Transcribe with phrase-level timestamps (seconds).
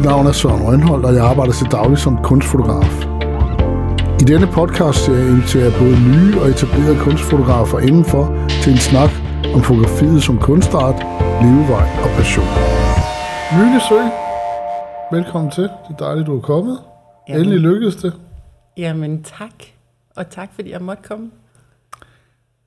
[0.00, 2.94] Mit navn er Søren Rønholdt, og jeg arbejder til daglig som kunstfotograf.
[4.22, 8.24] I denne podcast ser jeg inviterer både nye og etablerede kunstfotografer indenfor
[8.62, 9.10] til en snak
[9.54, 10.98] om fotografiet som kunstart,
[11.44, 12.50] levevej og passion.
[13.58, 14.00] Lykke Sø,
[15.16, 15.62] velkommen til.
[15.62, 16.78] Det er dejligt, du er kommet.
[17.28, 17.40] Jamen.
[17.40, 18.12] Endelig lykkedes det.
[18.76, 19.56] Jamen tak,
[20.16, 21.30] og tak fordi jeg måtte komme.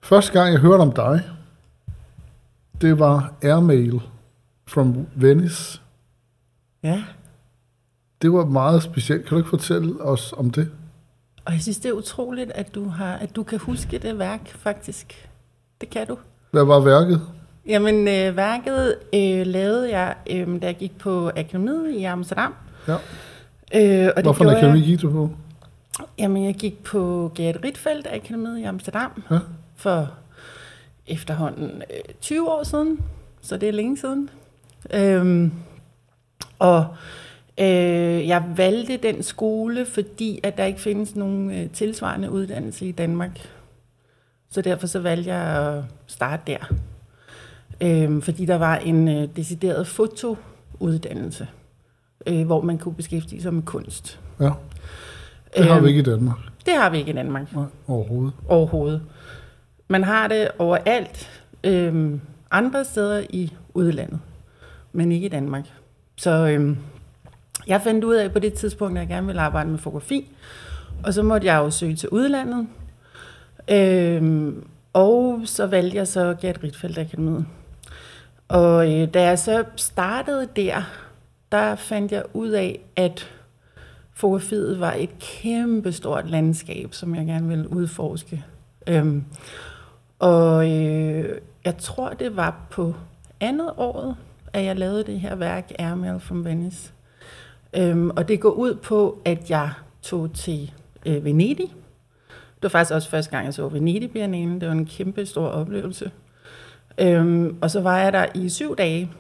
[0.04, 1.22] Første gang, jeg hørte om dig,
[2.82, 4.02] det var Airmail
[4.68, 5.82] from Venice.
[6.84, 7.04] Ja,
[8.24, 9.22] Det var meget specielt.
[9.26, 10.72] Kan du ikke fortælle os om det?
[11.46, 14.48] og jeg synes, det er utroligt, at du, har, at du kan huske det værk,
[14.48, 15.30] faktisk.
[15.82, 16.18] Det kan du.
[16.52, 17.22] Hvad var værket?
[17.68, 22.54] Jamen, øh, værket øh, lavede jeg, øh, da jeg gik på akademiet i Amsterdam.
[22.88, 22.94] Ja.
[22.94, 23.00] Øh,
[24.10, 25.30] og det Hvorfor gjorde akademi jeg, gik du på?
[26.20, 29.40] Jamen, jeg gik på Gerrit Rietveld Akademiet i Amsterdam Ja.
[29.76, 30.12] for
[31.08, 33.00] efterhånden øh, 20 år siden,
[33.42, 34.30] så det er længe siden.
[34.94, 35.52] Øhm,
[36.60, 36.88] og
[37.60, 42.92] øh, jeg valgte den skole, fordi at der ikke findes nogen øh, tilsvarende uddannelse i
[42.92, 43.50] Danmark.
[44.50, 46.74] Så derfor så valgte jeg at starte der.
[47.82, 51.48] Øhm, fordi der var en øh, decideret fotouddannelse,
[52.28, 54.20] øh, hvor man kunne beskæftige sig med kunst.
[54.40, 54.50] Ja.
[55.58, 58.34] Det har vi Øhm, ikke i Danmark Det har vi ikke i Danmark Nej, overhovedet.
[58.48, 59.02] overhovedet.
[59.88, 61.30] Man har det overalt,
[61.64, 64.20] øhm, andre steder i udlandet,
[64.94, 65.64] men ikke i Danmark.
[66.16, 66.78] Så øhm,
[67.68, 70.32] jeg fandt ud af på det tidspunkt, at jeg gerne ville arbejde med fotografi,
[71.04, 72.68] og så måtte jeg jo søge til udlandet.
[73.68, 77.46] Øhm, og så valgte jeg så Gert Rietveld Akademiet.
[78.48, 80.82] Og øh, da jeg så startede der,
[81.52, 83.32] der fandt jeg ud af, at
[84.14, 88.44] fotografiet var et kæmpe stort landskab, som jeg gerne ville udforske.
[88.88, 89.24] Øhm,
[90.20, 92.94] og øh, jeg tror, det var på
[93.40, 94.16] andet året,
[94.54, 96.94] at jeg lavede det her værk, Airmail from Venice.
[97.78, 99.70] Øhm, og det går ud på, at jeg
[100.02, 100.72] tog til
[101.06, 101.68] øh, Venedig.
[102.56, 104.60] Det var faktisk også første gang, jeg så Venedig Biennale.
[104.60, 106.12] Det var en kæmpe stor oplevelse.
[106.98, 109.12] Øhm, og så var jeg der i syv dage.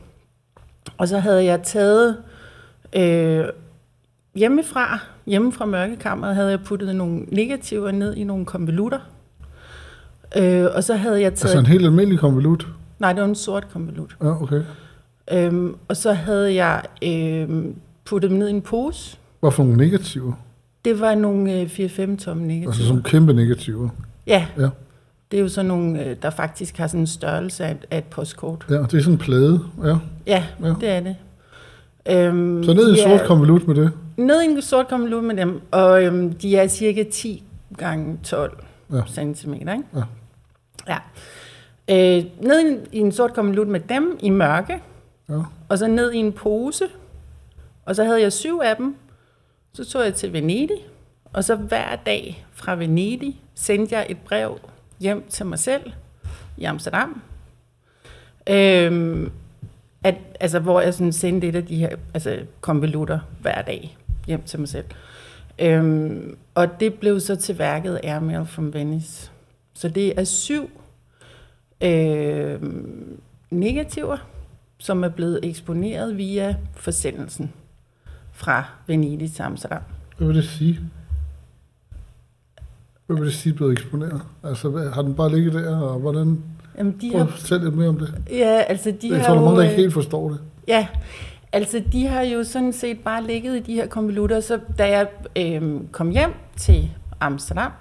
[0.97, 2.17] Og så havde jeg taget
[2.95, 3.45] øh,
[4.35, 8.99] hjemmefra, hjemme fra mørkekammeret, havde jeg puttet nogle negativer ned i nogle konvolutter.
[10.37, 11.43] Øh, og så havde jeg taget...
[11.43, 12.67] Altså en helt almindelig konvolut?
[12.99, 14.17] Nej, det var en sort konvolut.
[14.21, 14.61] Ja, okay.
[15.31, 17.75] Øhm, og så havde jeg øhm,
[18.05, 19.17] puttet dem ned i en pose.
[19.39, 20.33] Hvad for nogle negativer?
[20.85, 22.67] Det var nogle øh, 4-5 tomme negativer.
[22.69, 23.89] Altså som kæmpe negativer.
[24.27, 24.69] Ja, Ja.
[25.31, 27.97] det er jo sådan nogle, øh, der faktisk har sådan en størrelse af, et- af
[27.97, 28.65] et postkort.
[28.69, 29.59] ja, det er sådan en plade.
[29.83, 29.95] Ja.
[30.27, 30.73] Ja, Ja.
[30.81, 31.15] det er det.
[32.09, 33.91] Øhm, Så ned i en sort konvolut med det.
[34.17, 37.43] Ned i en sort konvolut med dem, og øhm, de er cirka 10
[37.77, 38.57] gange 12
[38.91, 38.95] Ja.
[39.17, 39.33] ja.
[39.33, 39.71] cm, ikke?
[39.95, 40.03] Ja.
[40.87, 40.97] Ja.
[42.17, 44.81] Øh, ned i en, i en sort konvolut med dem i mørke,
[45.29, 45.39] Ja.
[45.69, 46.85] og så ned i en pose,
[47.85, 48.95] og så havde jeg syv af dem.
[49.73, 50.77] Så tog jeg til Venedig,
[51.33, 54.59] og så hver dag fra Venedig sendte jeg et brev
[54.99, 55.91] hjem til mig selv
[56.57, 57.21] i Amsterdam.
[58.49, 59.31] Øhm,
[60.03, 64.41] at, altså, hvor jeg sådan sendte et af de her altså, konvolutter hver dag hjem
[64.43, 64.85] til mig selv.
[65.59, 69.31] Øhm, og det blev så til værket Airmail from Venice.
[69.73, 70.69] Så det er syv
[71.81, 72.61] øh,
[73.49, 74.17] negativer,
[74.77, 77.53] som er blevet eksponeret via forsendelsen
[78.33, 79.81] fra Venedig til Amsterdam.
[80.17, 80.79] Hvad vil det sige?
[83.07, 84.21] Hvad vil det sige blevet eksponeret?
[84.43, 86.43] Altså, har den bare ligget der, og hvordan...
[86.77, 88.13] Jamen, de Prøv har, fortælle lidt mere om det.
[88.29, 90.39] ja, altså, de jeg har tror, der er mange, der ikke øh, helt forstår det.
[90.67, 90.87] Ja,
[91.51, 95.07] altså de har jo sådan set bare ligget i de her konvolutter, så da jeg
[95.37, 97.71] øh, kom hjem til Amsterdam,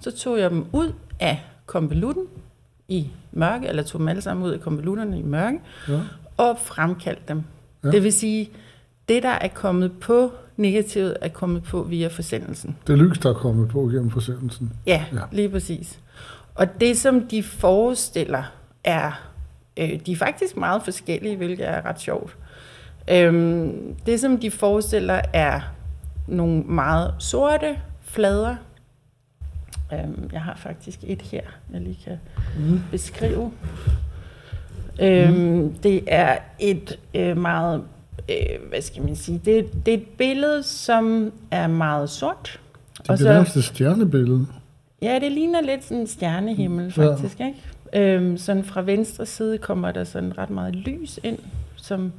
[0.00, 2.24] så tog jeg dem ud af konvolutten
[2.88, 6.00] i mørke, eller tog dem alle sammen ud af konvolutterne i mørke, Ja.
[6.36, 7.42] og fremkaldte dem.
[7.84, 7.90] Ja.
[7.90, 8.50] Det vil sige,
[9.10, 12.76] det der er kommet på negativet, er kommet på via forsendelsen.
[12.86, 14.72] Det lys, der er kommet på gennem forsendelsen.
[14.86, 15.18] Ja, Ja.
[15.32, 15.98] lige præcis.
[16.54, 18.42] Og det, som de forestiller,
[18.84, 19.30] er,
[19.76, 22.36] øh, de er faktisk meget forskellige, hvilket er ret sjovt.
[23.10, 25.60] Øhm, det, som de forestiller, er
[26.28, 28.56] nogle meget sorte flader.
[29.92, 31.40] Øhm, jeg har faktisk et her,
[31.72, 32.16] jeg lige kan
[32.58, 32.80] Mm.
[32.90, 33.52] beskrive.
[35.00, 37.82] Øhm, det er et øh, meget,
[38.28, 42.60] øh, hvad skal man sige, det, det er et billede, som er meget sort.
[42.98, 44.46] Det er så- nærmest et stjernebillede.
[45.02, 47.10] Ja, det ligner lidt sådan en stjernehimmel, Ja.
[47.12, 48.14] faktisk, ikke?
[48.14, 51.38] Øhm, sådan fra venstre side kommer der sådan ret meget lys ind,
[51.76, 52.12] som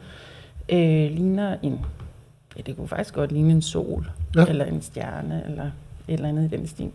[0.69, 1.79] øh, ligner en,
[2.57, 4.41] ja, det kunne faktisk godt ligne en sol, Ja.
[4.41, 4.45] ja.
[4.47, 6.89] eller en stjerne, eller et eller andet i den stil.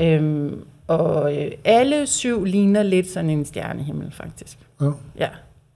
[0.00, 4.58] Øhm, og øh, alle syv ligner lidt sådan en stjernehimmel, faktisk.
[4.80, 4.90] Ja.
[5.18, 5.28] Ja.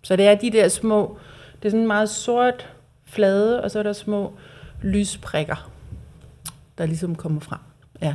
[0.03, 1.19] Så det er de der små,
[1.63, 2.69] det er sådan meget sort,
[3.05, 4.33] flade, og så er der små
[4.83, 5.71] lysprikker,
[6.79, 7.59] der ligesom kommer frem.
[8.03, 8.15] Ja.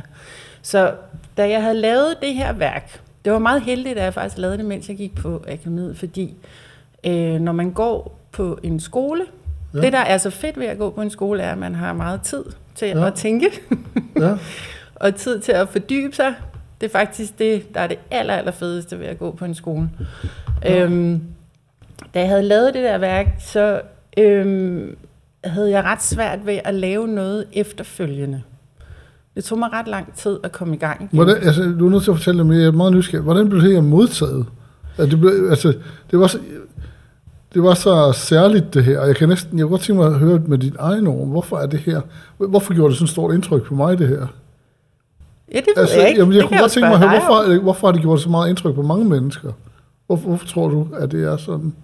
[0.62, 0.94] Så
[1.36, 4.58] da jeg havde lavet det her værk, det var meget heldigt, at jeg faktisk lavede
[4.58, 6.34] det, mens jeg gik på akademiet, fordi
[7.06, 9.22] øh, når man går på en skole,
[9.74, 9.80] ja.
[9.80, 11.92] det der er så fedt ved at gå på en skole, er, at man har
[11.92, 12.44] meget tid
[12.74, 13.06] til ja.
[13.06, 13.50] at tænke,
[14.20, 14.36] ja.
[14.94, 16.34] og tid til at fordybe sig.
[16.80, 19.54] Det er faktisk det, der er det aller, aller fedeste ved at gå på en
[19.54, 19.90] skole.
[20.62, 20.82] Ja.
[20.82, 21.22] Øhm,
[22.14, 23.80] da jeg havde lavet det der værk, så
[24.18, 24.96] øhm,
[25.44, 28.42] havde jeg ret svært ved at lave noget efterfølgende.
[29.34, 31.08] Det tog mig ret lang tid at komme i gang igen.
[31.12, 33.22] Hvordan, altså, du er nødt til at fortælle mig, jeg er meget nysgerrig.
[33.22, 34.46] Hvordan blev det her modtaget?
[34.98, 35.74] Altså, det, blev, altså,
[36.10, 36.38] det, var så,
[37.54, 40.12] det var så særligt det her, og jeg kan næsten, jeg kunne godt tænke mig
[40.12, 42.00] at høre med din egen ord, hvorfor er det her,
[42.36, 44.26] hvorfor gjorde det sådan et stort indtryk på mig, det her?
[45.52, 46.20] Ja, det ved altså, jeg ikke.
[46.20, 48.30] Jamen, jeg det kunne godt tænke mig at høre, hvorfor, hvorfor har det gjort så
[48.30, 49.52] meget indtryk på mange mennesker?
[50.06, 51.74] Hvorfor, hvorfor tror du, at det er sådan?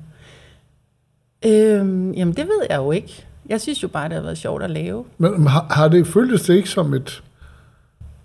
[1.47, 3.27] Øhm, jamen, det ved jeg jo ikke.
[3.49, 5.05] Jeg synes jo bare, det har været sjovt at lave.
[5.19, 7.23] Men har, har det føltes det ikke som et...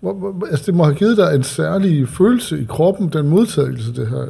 [0.00, 3.94] Hvor, hvor, altså, det må have givet dig en særlig følelse i kroppen, den modtagelse,
[3.94, 4.28] det har,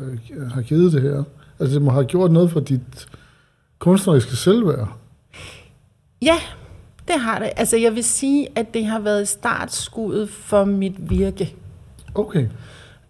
[0.54, 1.22] har givet det her.
[1.60, 3.08] Altså, det må have gjort noget for dit
[3.78, 4.88] kunstneriske selvværd.
[6.22, 6.36] Ja,
[7.08, 7.50] det har det.
[7.56, 11.54] Altså, jeg vil sige, at det har været startskuddet for mit virke.
[12.14, 12.46] Okay.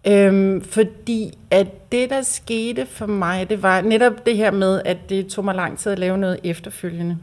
[0.07, 4.97] Øhm, fordi at det, der skete for mig, det var netop det her med, at
[5.09, 7.17] det tog mig lang tid at lave noget efterfølgende.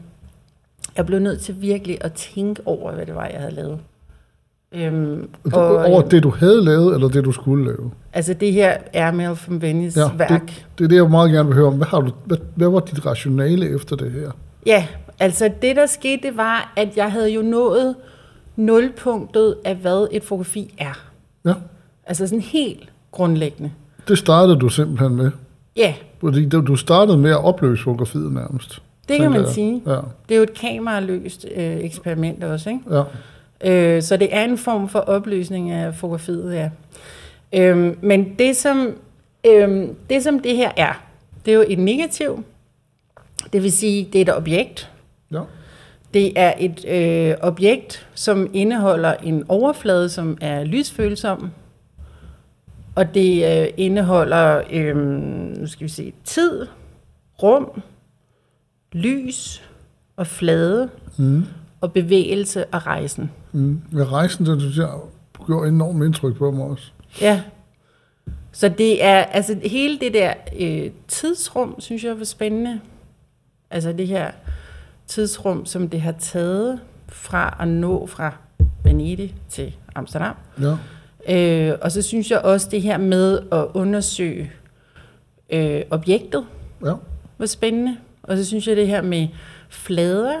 [0.97, 3.79] Jeg blev nødt til virkelig at tænke over, hvad det var, jeg havde lavet.
[4.71, 7.91] Øhm, og, over det, du havde lavet, eller det, du skulle lave?
[8.13, 10.45] Altså det her Ermel from Venice ja, værk.
[10.45, 11.75] Det, det er det, jeg meget gerne vil høre om.
[11.75, 14.31] Hvad, har du, hvad, hvad var dit rationale efter det her?
[14.65, 14.87] Ja,
[15.19, 17.95] altså det, der skete, det var, at jeg havde jo nået
[18.55, 21.09] nulpunktet af, hvad et fotografi er.
[21.45, 21.53] Ja.
[22.07, 23.71] Altså sådan helt grundlæggende.
[24.07, 25.31] Det startede du simpelthen med?
[25.75, 25.93] Ja.
[26.19, 28.81] Fordi du startede med at opløse fotografiet nærmest.
[29.09, 29.49] Det kan man jeg.
[29.49, 29.81] sige.
[29.85, 29.95] Ja.
[30.29, 32.81] Det er jo et kameraløst øh, eksperiment også, ikke?
[32.91, 33.03] Ja.
[33.95, 36.69] Øh, så det er en form for opløsning af fotografiet, ja.
[37.53, 38.91] Øh, men det som,
[39.47, 41.03] øh, det som det her er,
[41.45, 42.43] det er jo et negativ.
[43.53, 44.91] Det vil sige, det er et objekt.
[45.31, 45.41] Ja.
[46.13, 51.51] Det er et øh, objekt, som indeholder en overflade, som er lysfølsom.
[52.97, 56.67] Og det øh, indeholder, øh, nu skal vi se, tid,
[57.43, 57.81] rum,
[58.91, 59.63] lys
[60.15, 61.45] og flade mm.
[61.81, 63.31] og bevægelse og rejsen.
[63.51, 63.81] Mm.
[63.93, 64.89] Ja, rejsen, det synes jeg,
[65.45, 66.91] gjorde enormt indtryk på mig også.
[67.21, 67.41] Ja.
[68.51, 72.79] Så det er, altså hele det der øh, tidsrum, synes jeg var spændende.
[73.69, 74.31] Altså det her
[75.07, 78.33] tidsrum, som det har taget fra at nå fra
[78.83, 80.35] Venedig til Amsterdam.
[80.61, 80.75] Ja.
[81.29, 84.51] Øh, og så synes jeg også det her med at undersøge
[85.49, 86.45] øh, objektet
[86.85, 86.93] ja.
[87.37, 87.97] var spændende.
[88.23, 89.27] Og så synes jeg det her med
[89.69, 90.37] flader,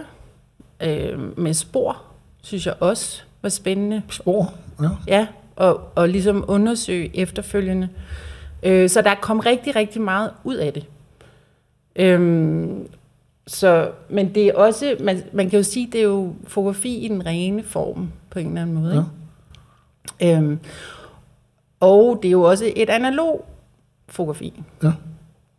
[0.83, 2.01] øh, med spor,
[2.43, 4.01] synes jeg også var spændende.
[4.09, 4.89] Spor, ja.
[5.07, 7.89] Ja, og, og ligesom undersøge efterfølgende.
[8.63, 10.85] Øh, så der kom rigtig, rigtig meget ud af det.
[11.95, 12.67] Øh,
[13.47, 17.07] så, men det er også, man, man kan jo sige, det er jo fotografi i
[17.07, 18.93] den rene form, på en eller anden måde.
[18.93, 19.05] Ikke?
[20.23, 20.59] Øhm,
[21.79, 23.45] og det er jo også et analog
[24.07, 24.63] fotografi.
[24.83, 24.91] Ja.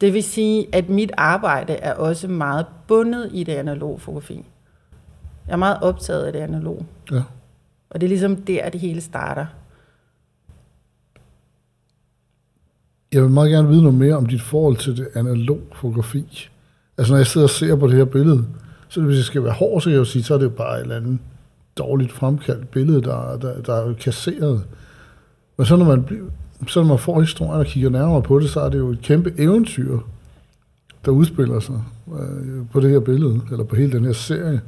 [0.01, 4.45] Det vil sige, at mit arbejde er også meget bundet i det analoge fotografi.
[5.47, 6.87] Jeg er meget optaget af det analog.
[7.11, 7.23] Ja.
[7.91, 9.47] Og det er ligesom der, det hele starter.
[13.13, 16.49] Jeg vil meget gerne vide noget mere om dit forhold til det analog fotografi.
[16.99, 18.45] Altså når jeg sidder og ser på det her billede,
[18.89, 20.51] så hvis jeg skal være hård, så kan jeg jo sige, så er det jo
[20.51, 21.19] bare et eller andet
[21.79, 24.65] dårligt fremkaldt billede, der, der, der er kasseret.
[25.57, 26.31] Men så når man
[26.67, 29.03] så når man får historien og kigger nærmere på det, så er det jo et
[29.03, 29.99] kæmpe eventyr,
[31.05, 31.83] der udspiller sig
[32.21, 34.61] øh, på det her billede, eller på hele den her serie.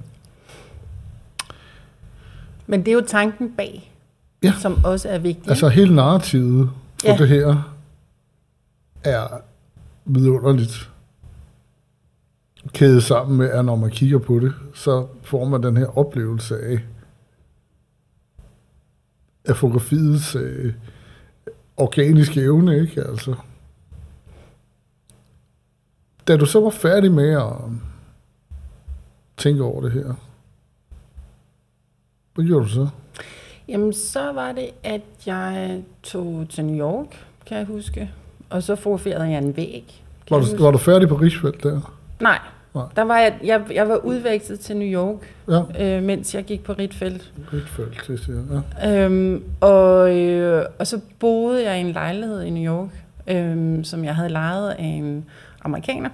[2.67, 3.93] Men det er jo tanken bag,
[4.43, 4.53] ja.
[4.59, 5.49] som også er vigtig.
[5.49, 7.17] Altså hele narrativet for ja.
[7.17, 7.75] det her
[9.05, 9.27] er
[10.05, 10.91] vidunderligt
[12.73, 16.59] kædet sammen med, at når man kigger på det, så får man den her oplevelse
[16.59, 16.79] af,
[19.51, 20.75] af fotografiets øh,
[21.77, 23.01] organiske evne, ikke?
[23.01, 23.35] Altså.
[26.29, 27.53] Da du så var færdig med at
[29.37, 30.15] tænke over det her,
[32.35, 32.89] hvad gjorde du så?
[33.69, 38.11] Jamen, så var det, at jeg tog til New York, kan jeg huske.
[38.51, 40.05] Og så fotograferede jeg en væg.
[40.31, 41.97] Var du, var du færdig på Rigsfeldt der?
[42.21, 42.39] Nej.
[42.75, 42.85] Nej.
[42.97, 45.97] Der var jeg, jeg, jeg var udvekslet til New York, ja.
[45.97, 47.33] øh, mens jeg gik på Ritfeldt.
[47.53, 49.05] Ritfeldt, det siger ja.
[49.05, 54.05] Øhm, og, øh, og så boede jeg i en lejlighed i New York, øh, som
[54.05, 55.25] jeg havde lejet af en
[55.65, 56.11] amerikaner.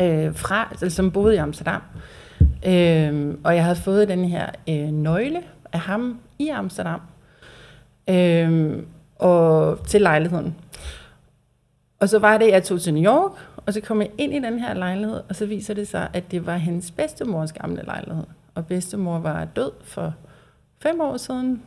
[0.00, 1.82] øh, fra, altså, som boede i Amsterdam.
[2.66, 7.00] Øh, og jeg havde fået den her øh, nøgle af ham i Amsterdam
[8.10, 8.78] øh,
[9.18, 10.54] og til lejligheden.
[12.00, 13.32] Og så var det, at jeg tog til New York,
[13.66, 16.30] og så kom jeg ind i den her lejlighed, og så viser det sig, at
[16.30, 18.24] det var hendes bedstemors gamle lejlighed.
[18.54, 20.14] Og bedstemor var død for
[20.78, 21.62] fem år siden,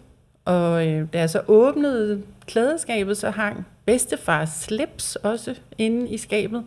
[0.45, 6.63] og øh, da jeg så åbnede klædeskabet, så hang bedstefars slips også inde i skabet.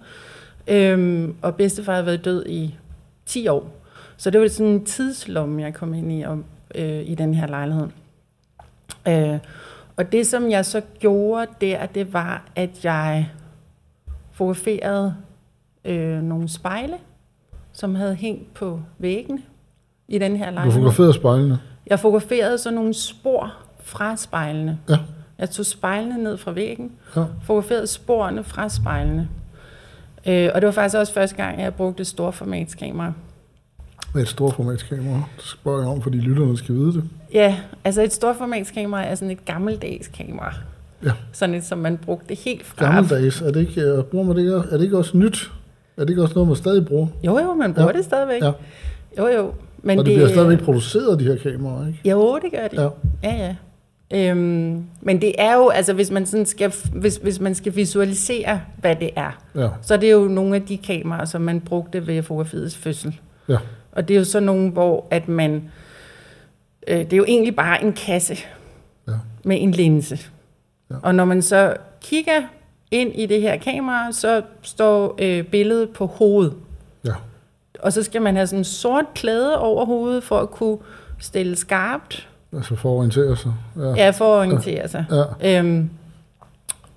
[0.68, 2.78] Øhm, og bedstefar havde været død i
[3.26, 3.76] 10 år.
[4.16, 6.38] Så det var sådan en tidslomme, jeg kom ind i og,
[6.75, 7.88] øh, i den her lejlighed.
[9.08, 9.38] Øh,
[9.96, 13.30] og det, som jeg så gjorde der, det var, at jeg
[14.44, 15.14] fotograferede
[15.85, 16.94] øh, nogle spejle,
[17.73, 19.44] som havde hængt på væggen
[20.09, 20.73] i den her Du lejlighed.
[20.80, 21.59] fotograferede spejlene.
[21.87, 24.78] Jeg fotograferede så nogle spor fra spejlene.
[24.88, 24.97] Ja.
[25.38, 27.25] Jeg tog spejlene ned fra væggen, Ja.
[27.42, 29.28] fotograferede sporene fra spejlene.
[30.26, 33.12] Øh, og det var faktisk også første gang, jeg brugte et storformatskamera.
[34.14, 35.23] Med et stort formatskamera.
[35.37, 37.04] Det spørger jeg om, fordi lytterne skal vide det.
[37.32, 40.54] Ja, altså et storformatskamera er sådan et gammeldags kamera.
[41.04, 41.11] Ja.
[41.33, 42.92] Sådan et, som man brugte helt fra.
[42.95, 43.40] Gammeldags.
[43.40, 45.50] Er det ikke, øh, bruger man det er det ikke også nyt?
[45.97, 47.07] Er det ikke også noget, man stadig bruger?
[47.25, 47.97] Jo, jo, man bruger Ja.
[47.97, 48.42] det stadigvæk.
[48.42, 48.52] Ja.
[49.19, 49.52] Jo, jo.
[49.83, 52.09] Men og det, bliver stadigvæk produceret, de her kameraer, ikke?
[52.11, 52.76] Jo, det gør det.
[52.76, 52.88] Ja.
[53.30, 53.57] Ja, ja.
[54.30, 58.61] Øhm, men det er jo, altså hvis man, sådan skal, hvis, hvis man skal visualisere,
[58.80, 59.69] hvad det er, Ja.
[59.83, 63.16] så er det jo nogle af de kameraer, som man brugte ved fotografiets fødsel.
[63.49, 63.57] Ja.
[63.92, 65.62] Og det er jo så nogle, hvor at man,
[66.88, 68.37] øh, det er jo egentlig bare en kasse
[69.09, 69.12] Ja.
[69.45, 70.19] med en linse.
[70.90, 70.94] Ja.
[71.02, 72.42] Og når man så kigger
[72.90, 76.54] ind i det her kamera, så står øh, billedet på hovedet.
[77.04, 77.14] Ja.
[77.80, 80.78] Og så skal man have sådan en sort klæde over hovedet for at kunne
[81.18, 82.28] stille skarpt.
[82.52, 83.52] Altså for at orientere sig.
[83.76, 83.94] Ja.
[83.94, 85.04] Ja, for at orientere sig.
[85.42, 85.59] Ja.
[85.59, 85.90] Øhm,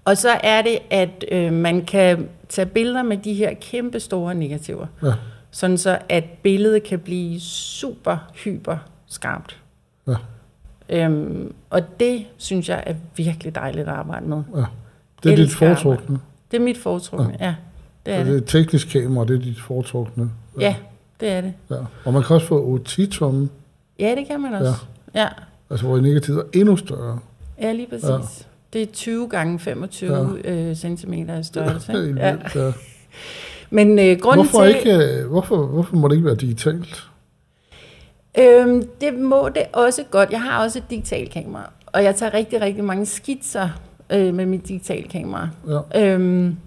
[0.05, 4.35] og så er det, at øh, man kan tage billeder med de her kæmpe store
[4.35, 4.87] negativer.
[5.03, 5.13] Ja.
[5.51, 9.57] Sådan så, at billedet kan blive super, hyper skarpt.
[10.07, 10.15] Ja.
[10.89, 14.43] Øhm, og det synes jeg er virkelig dejligt at arbejde med.
[14.55, 14.63] ja.
[15.23, 15.81] Det er dit Elsker arbejde.
[15.81, 16.19] foretrukne.
[16.51, 17.55] Det er mit foretrukne, ja.
[18.05, 18.33] Det er Ja, det.
[18.33, 20.29] det er teknisk kamera, det er dit foretrukne.
[20.59, 20.75] Ja,
[21.19, 21.53] det er det.
[21.69, 21.75] ja.
[22.05, 23.49] Og man kan også få 8-10-tomme,
[23.99, 24.81] Ja, det kan man også.
[25.15, 25.27] Ja,
[25.69, 27.19] altså hvor negativet er endnu større.
[27.61, 28.09] ja lige præcis.
[28.09, 28.13] Ja.
[28.13, 28.19] Ja.
[28.73, 30.51] Det er 20 gange 25 ja.
[30.51, 31.91] øh, i størrelse.
[31.93, 31.99] Ja.
[31.99, 32.71] vildt, ja.
[33.69, 34.75] Men øh, grunden Hvorfor, til...
[34.75, 37.03] ikke, øh, hvorfor, hvorfor må det ikke være digitalt?
[38.37, 40.31] Øhm, det må det også godt.
[40.31, 43.69] Jeg har også et digitalt kamera, og jeg tager rigtig, rigtig mange skitser
[44.09, 45.49] øh, med mit digitale kamera.
[45.67, 46.13] Ja.
[46.13, 46.57] Øhm,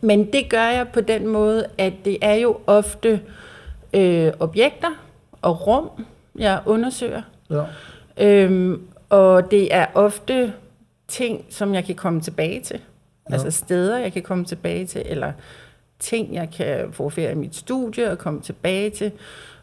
[0.00, 3.20] men det gør jeg på den måde, at det er jo ofte
[3.92, 4.90] øh, objekter
[5.42, 5.90] og rum,
[6.38, 7.22] jeg undersøger.
[7.50, 7.64] Ja.
[8.16, 10.52] Øhm, og det er ofte
[11.08, 12.80] ting, som jeg kan komme tilbage til.
[13.28, 13.34] Ja.
[13.34, 15.32] Altså steder, jeg kan komme tilbage til, eller
[15.98, 19.12] ting, jeg kan fotografere i mit studie og komme tilbage til.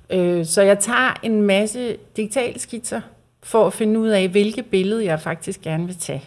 [0.09, 3.01] Øh, så jeg tager en masse digitale skitser
[3.43, 6.23] for at finde ud af, hvilke billede jeg faktisk gerne vil tage.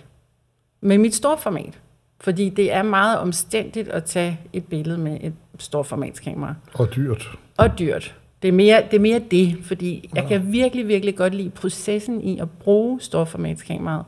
[0.81, 1.79] Med mit storformat.
[2.21, 6.55] Fordi det er meget omstændigt at tage et billede med et storformatskamera.
[6.75, 7.31] Og dyrt.
[7.57, 8.15] Og dyrt.
[8.43, 12.23] Det er mere det, er mere det fordi jeg kan virkelig, virkelig godt lide processen
[12.23, 14.05] i at bruge storformatskameraet.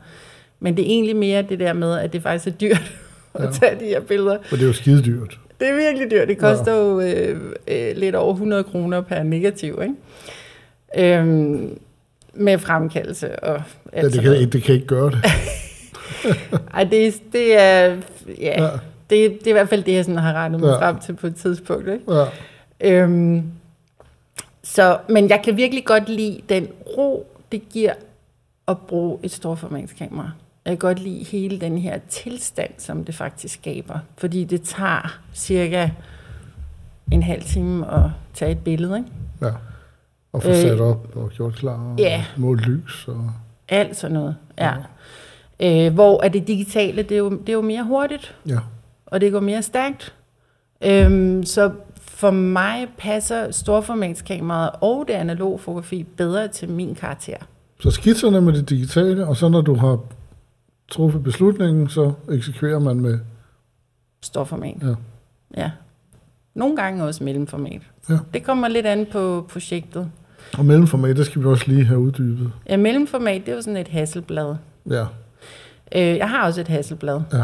[0.61, 2.93] Men det er egentlig mere det der med, at det faktisk er dyrt
[3.35, 3.51] at Ja.
[3.51, 4.37] tage de her billeder.
[4.39, 5.39] Og det er jo skide dyrt.
[5.63, 6.29] Det er virkelig dyrt.
[6.29, 9.95] Det koster jo øh, øh, lidt over 100 kroner per negativ, ikke?
[11.19, 11.79] Øhm,
[12.35, 15.21] med fremkaldelse og Ja, alt det, sådan kan, det kan ikke gøre det.
[16.75, 17.97] Ej, det, er- det er...
[18.39, 18.69] Ja, Ja.
[19.11, 20.89] det, det er i hvert fald det, jeg sådan har regnet mig Ja.
[20.89, 22.05] frem til på et tidspunkt, ikke?
[22.15, 22.25] Ja.
[22.81, 23.43] Øhm,
[24.63, 27.93] så, men jeg kan virkelig godt lide den ro, det giver
[28.69, 30.31] at bruge et storformatskamera.
[30.65, 33.99] Jeg kan godt lide hele den her tilstand, som det faktisk skaber.
[34.19, 35.91] Fordi det tager cirka
[37.13, 38.97] en halv time at tage et billede.
[38.99, 39.11] Ikke?
[39.43, 39.51] ja.
[40.33, 42.25] Og få Øh, sat op og gjort klar og ja.
[42.37, 43.05] målt lys.
[43.09, 43.31] Og,
[43.69, 44.37] Alt sådan noget.
[44.59, 44.75] Ja.
[45.61, 48.35] Øh, hvor er det digitale, det er, jo, det er jo mere hurtigt.
[48.49, 48.59] ja.
[49.07, 50.15] og det går mere stærkt.
[50.85, 57.37] Øhm, så for mig passer storformatskameraet og det analog fotografi bedre til min karakter.
[57.81, 59.99] Så skitserne med det digitale, og så når du har
[60.93, 63.19] truffet beslutningen, så eksekverer man med...
[64.23, 64.77] Storformat.
[64.83, 64.95] Ja.
[65.57, 65.71] ja.
[66.55, 67.81] Nogle gange også mellemformat.
[68.09, 68.19] Ja.
[68.35, 70.11] Det kommer lidt an på projektet.
[70.59, 72.53] Og mellemformat, det skal vi også lige have uddybet.
[72.69, 74.55] Ja, mellemformat, det er jo sådan et hasselblad.
[74.91, 75.05] Ja,
[75.95, 77.21] Øh, jeg har også et hasselblad.
[77.33, 77.43] ja.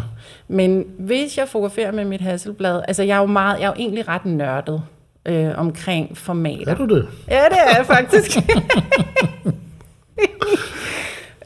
[0.49, 3.75] Men hvis jeg fotograferer med mit hasselblad, altså jeg er jo, meget, jeg er jo
[3.79, 4.83] egentlig ret nørdet
[5.27, 6.73] øh, omkring formater.
[6.73, 7.09] Er du det?
[7.29, 8.39] Ja, det er jeg faktisk.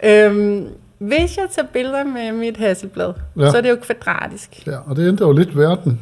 [0.04, 0.68] øhm,
[1.02, 3.44] hvis jeg tager billeder med mit hasselblad, Ja.
[3.44, 3.50] ja.
[3.50, 4.66] så er det jo kvadratisk.
[4.66, 6.00] Ja, og det ændrer jo lidt verden.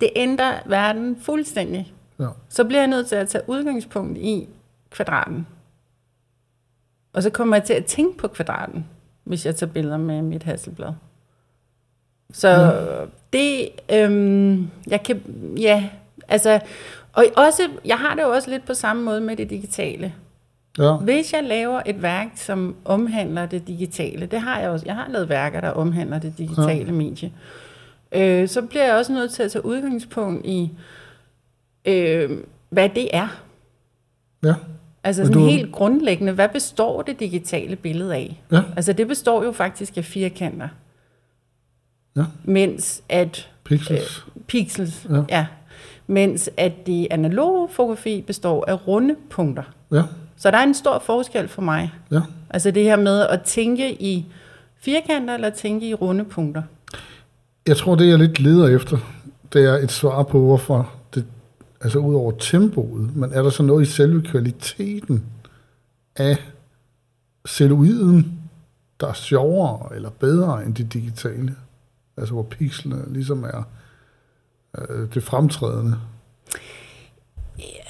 [0.00, 1.92] Det ændrer verden fuldstændig.
[2.20, 2.26] Ja.
[2.48, 4.48] Så bliver jeg nødt til at tage udgangspunkt i
[4.90, 5.46] kvadraten.
[7.12, 8.86] Og så kommer jeg til at tænke på kvadraten,
[9.24, 10.92] hvis jeg tager billeder med mit hasselblad.
[12.32, 13.10] Så mm.
[13.32, 15.22] det, øhm, jeg kan,
[15.58, 15.88] ja,
[16.28, 16.60] altså,
[17.12, 20.14] og også, jeg har det jo også lidt på samme måde med det digitale.
[20.78, 20.92] Ja.
[20.96, 25.08] Hvis jeg laver et værk, som omhandler det digitale, det har jeg også, jeg har
[25.08, 26.92] lavet værker, der omhandler det digitale ja.
[26.92, 27.32] medie,
[28.12, 30.70] øh, så bliver jeg også nødt til at tage udgangspunkt i,
[31.84, 32.30] øh,
[32.70, 33.28] hvad det er.
[34.44, 34.54] Ja.
[35.04, 38.40] Altså sådan du- helt grundlæggende, hvad består det digitale billede af?
[38.52, 38.60] Ja.
[38.76, 40.68] Altså det består jo faktisk af firkanter.
[42.16, 42.24] Ja.
[42.44, 44.26] Mens at Pixels.
[44.46, 45.14] pixels, Ja.
[45.14, 45.24] ja.
[45.28, 45.46] ja.
[46.06, 49.62] Mens at det analoge fotografi består af runde punkter.
[49.92, 50.02] Ja.
[50.36, 51.92] Så der er en stor forskel for mig.
[52.10, 52.20] Ja.
[52.50, 54.26] Altså det her med at tænke i
[54.78, 56.62] firkanter eller tænke i runde punkter.
[57.66, 58.98] Jeg tror, det jeg lidt leder efter,
[59.52, 61.24] det er et svar på, hvorfor det,
[61.80, 65.24] altså ud over tempoet, men er der så noget i selve kvaliteten
[66.16, 66.36] af
[67.48, 68.40] celluloiden,
[69.00, 71.54] der er sjovere eller bedre end det digitale?
[72.16, 73.62] Altså hvor pixelene ligesom er
[74.78, 75.96] øh, det fremtrædende.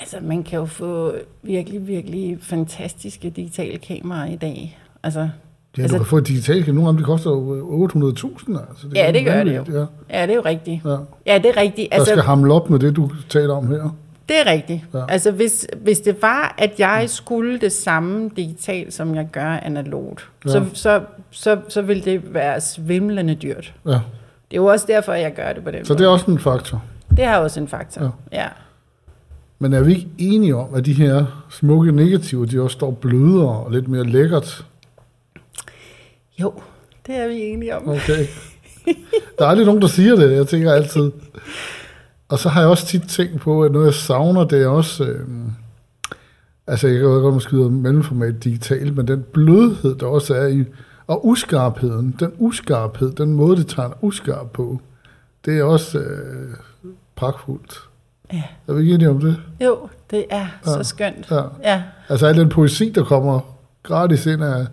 [0.00, 4.78] Altså man kan jo få virkelig, virkelig fantastiske digitale kameraer i dag.
[5.02, 7.66] Altså, Ja, altså, Altså- du kan få et digitalt, nogle af dem de koster jo
[7.84, 8.58] 800.000.
[8.70, 9.64] Altså, Ja, er det gør det jo.
[9.72, 10.18] Ja.
[10.18, 10.80] ja, det er jo rigtigt.
[10.84, 10.96] Ja.
[11.26, 11.88] Ja, det er rigtigt.
[11.92, 13.96] Der skal Altså, hamle op med det, du taler om her.
[14.28, 14.80] det er rigtigt.
[14.94, 14.98] Ja.
[14.98, 15.04] Ja.
[15.08, 20.28] Altså hvis, hvis det var, at jeg skulle det samme digitalt, som jeg gør analogt,
[20.46, 20.50] Ja.
[20.50, 20.54] ja.
[20.54, 23.74] så, så, så, så ville det være svimlende dyrt.
[23.86, 23.90] Ja.
[23.90, 23.98] Det
[24.52, 25.98] er jo også derfor, jeg gør det på den Så måde.
[25.98, 26.82] det er også en faktor.
[27.16, 28.16] det har også en faktor.
[28.32, 28.38] Ja.
[28.42, 28.48] Ja.
[29.58, 33.64] Men er vi ikke enige om, at de her smukke negativer, de også står blødere
[33.64, 34.66] og lidt mere lækkert?
[36.40, 36.52] Jo,
[37.06, 37.88] det er vi enige om.
[37.88, 38.26] Okay.
[39.38, 41.10] Der er aldrig nogen, der siger det, jeg tænker altid.
[42.28, 45.04] Og så har jeg også tit tænkt på, at noget jeg savner, det er også...
[45.04, 45.26] Øh,
[46.66, 50.64] altså, jeg kan godt måske ud mellemformat digitalt, men den blødhed, der også er i...
[51.06, 54.80] Og uskarpheden, den uskarphed, den måde, det tager en uskarp på,
[55.44, 56.54] det er også øh,
[57.16, 57.88] pragtfuldt.
[58.32, 58.42] Ja.
[58.68, 59.36] Er vi ikke enige om det?
[59.64, 60.72] Jo, det er Ja.
[60.72, 61.30] så skønt.
[61.30, 61.42] Ja.
[61.62, 61.82] Ja.
[62.08, 63.40] Altså al den poesi, der kommer
[63.82, 64.66] gratis ind af,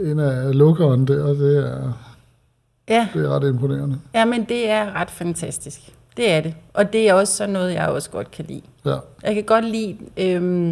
[0.00, 1.92] ind af lukkeren der, det er,
[2.88, 3.08] Ja.
[3.14, 3.98] det er ret imponerende.
[4.14, 5.80] ja, men det er ret fantastisk.
[6.16, 6.54] Det er det.
[6.74, 8.62] Og det er også sådan noget, jeg også godt kan lide.
[8.84, 8.96] Ja.
[9.22, 10.68] Jeg kan godt lide, øhm,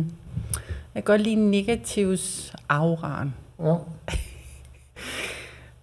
[0.94, 3.74] jeg kan godt lide negativs auraen, ja,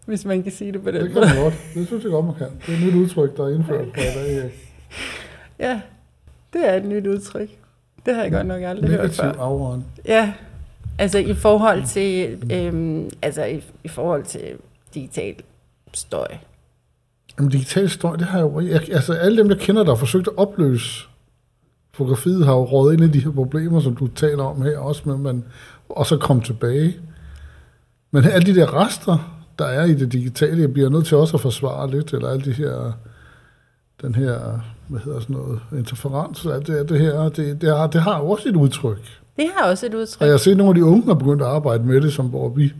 [0.05, 1.53] hvis man kan sige det på den det kan man godt.
[1.73, 2.47] Det synes jeg godt, man kan.
[2.67, 4.51] Det er et nyt udtryk, der er indført fra i dag.
[5.61, 5.81] Ja,
[6.53, 7.49] det er et nyt udtryk.
[8.05, 9.33] Det har jeg godt nok aldrig hørt Negativ før.
[9.39, 9.85] afren.
[10.05, 10.33] Ja,
[10.97, 14.41] altså i forhold til, øhm, altså i, i forhold til
[14.93, 15.35] digital
[15.93, 16.27] støj.
[17.39, 18.59] Jamen digital støj, det har jeg jo...
[18.59, 21.07] Jeg, altså alle dem, jeg kender, der har forsøgt at opløse
[21.93, 25.01] fotografiet, har jo rådet ind i de her problemer, som du taler om her også,
[25.05, 25.43] med, man,
[25.89, 26.95] og så komme tilbage.
[28.11, 31.37] Men alle de der rester, der er i det digitale, jeg bliver nødt til også
[31.37, 32.91] at forsvare lidt, eller alle de her,
[34.01, 38.01] den her, hvad hedder sådan noget, interferens, alt det, det her, det, det, har, det
[38.01, 39.19] har også et udtryk.
[39.35, 40.25] Det har også et Og udtryk.
[40.25, 42.25] jeg har set nogle af de unge, der er begyndt at arbejde med det, som
[42.25, 42.73] hvor vi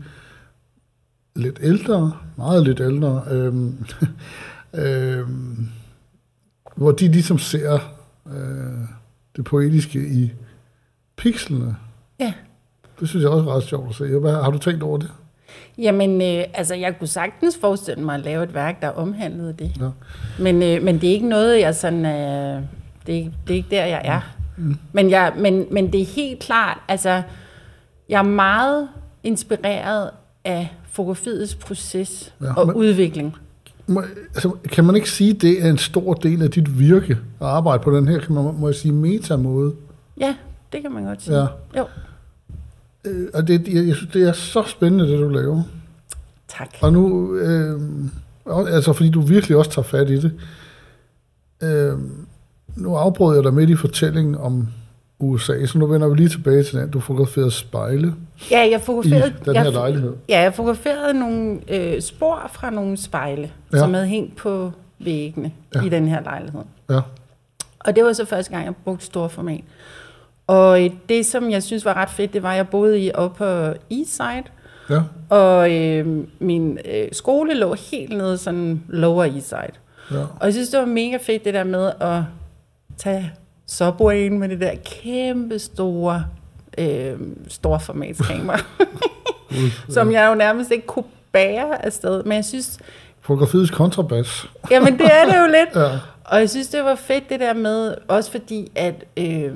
[1.36, 3.84] lidt ældre, meget lidt ældre, øhm,
[4.74, 5.68] øhm,
[6.76, 7.78] hvor de ligesom ser
[8.26, 8.88] øh,
[9.36, 10.32] det poetiske i
[11.16, 11.76] pixlene.
[12.20, 12.32] Ja.
[13.00, 14.18] Det synes jeg også er ret sjovt at se.
[14.18, 15.10] Hvad, har du tænkt over det?
[15.78, 19.72] Jamen, øh, altså jeg kunne sagtens forestille mig at lave et værk, der omhandlede det.
[19.80, 19.88] Ja.
[20.38, 22.06] Men, øh, men det er ikke noget, jeg sådan...
[22.06, 22.62] Øh,
[23.06, 24.20] det, er, ikke- det er ikke der, jeg er.
[24.56, 24.76] Mm.
[24.92, 27.22] Men, jeg, men, men det er helt klart, altså...
[28.08, 28.88] Jeg er meget
[29.22, 30.10] inspireret
[30.44, 33.36] af fotografiets proces ja, og men- udvikling.
[33.86, 34.02] Må,
[34.34, 37.46] altså, kan man ikke sige, at det er en stor del af dit virke at
[37.46, 39.72] arbejde på den her, kan man, må jeg sige, metamåde?
[40.20, 40.34] Ja,
[40.72, 41.38] det kan man godt sige.
[41.40, 41.46] Ja.
[41.76, 41.84] Jo,
[43.04, 45.62] Øh, og det, jeg, jeg synes, det er så spændende, det du laver.
[46.48, 46.68] tak.
[46.82, 47.80] Og nu, øh,
[48.46, 50.32] altså fordi du virkelig også tager fat i det.
[51.62, 51.98] Øh,
[52.76, 54.68] nu afbrød jeg dig midt i fortællingen om
[55.18, 56.90] USA, så nu vender vi lige tilbage til den.
[56.90, 58.14] Du fotograferede spejle
[58.50, 59.34] Ja, jeg i fotograferede...
[59.44, 60.12] den jeg, her lejlighed.
[60.28, 63.78] Ja, jeg fotograferede nogle øh, spor fra nogle spejle, Ja.
[63.78, 65.82] som havde hængt på væggene Ja.
[65.82, 66.60] i den her lejlighed.
[66.90, 67.00] Ja,
[67.80, 69.60] Og det var så første gang, jeg brugte stor format.
[70.46, 70.78] Og
[71.08, 73.44] det, som jeg synes var ret fedt, det var, at jeg boede i oppe på
[73.90, 74.42] East Side,
[74.90, 75.00] ja,
[75.36, 76.06] og øh,
[76.38, 79.72] min øh, skole lå helt nede sådan Lower East Side.
[80.18, 80.20] ja.
[80.40, 82.20] Og jeg synes, det var mega fedt, det der med at
[82.98, 83.32] tage
[83.66, 86.24] Subwayen med det der kæmpe store,
[86.78, 87.14] øh,
[87.48, 88.60] storformatskamera,
[89.94, 92.22] som jeg jo nærmest ikke kunne bære afsted.
[92.24, 92.78] Men jeg synes,
[93.20, 94.46] Fotografiets kontrabas.
[94.70, 95.76] jamen det er det jo lidt.
[95.86, 99.52] Ja, Og jeg synes, det var fedt det der med, også fordi, at øh,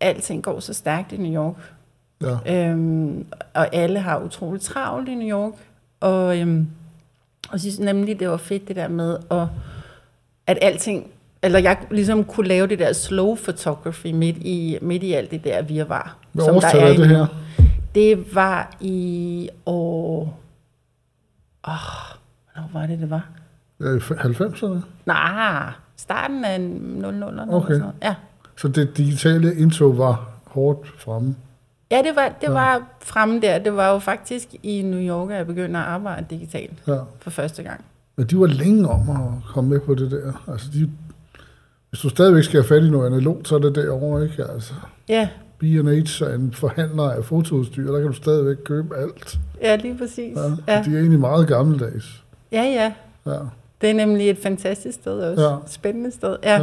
[0.00, 1.72] alting går så stærkt i New York.
[2.22, 2.70] Ja.
[2.70, 5.52] Øhm, og alle har utroligt travlt i New York.
[6.00, 6.68] Og, øhm,
[7.48, 9.46] og jeg synes nemlig, det var fedt det der med, at,
[10.46, 11.10] at alting,
[11.42, 15.44] eller jeg ligesom kunne lave det der slow photography midt i, midt i alt det
[15.44, 16.16] der virvar.
[16.32, 17.26] Hvad årstal er i det her?
[17.94, 20.40] Det var i år...
[21.68, 21.74] Åh,
[22.52, 23.28] hvornår var det, det var?
[23.80, 24.78] Ja, i 90'erne?
[25.06, 27.52] Nej, starten af 00'erne.
[27.54, 27.68] Okay.
[27.68, 27.94] Sådan noget.
[28.02, 28.14] Ja.
[28.60, 31.34] Så det digitale indtog var hårdt fremme.
[31.90, 32.52] Ja, det var, det Ja.
[32.52, 33.58] var fremme der.
[33.58, 36.98] Det var jo faktisk i New York, at jeg begyndte at arbejde digitalt Ja.
[37.20, 37.84] for første gang.
[38.16, 40.44] Men de var længe om at komme med på det der.
[40.52, 40.90] Altså, de,
[41.90, 44.44] hvis du stadigvæk skal have fat i noget analogt, så er det derovre, ikke?
[44.44, 44.72] Altså,
[45.08, 49.38] Ja, B&H er en forhandler af fotoudstyr, der kan du stadigvæk købe alt.
[49.62, 50.36] ja lige præcis.
[50.36, 50.74] Ja.
[50.74, 50.82] Ja.
[50.82, 52.22] De er egentlig meget gammeldags.
[52.52, 52.62] ja.
[52.62, 52.92] ja.
[53.32, 53.38] Ja.
[53.80, 55.42] Det er nemlig et fantastisk sted også.
[55.50, 55.56] Ja.
[55.66, 56.36] Spændende sted.
[56.44, 56.60] Ja.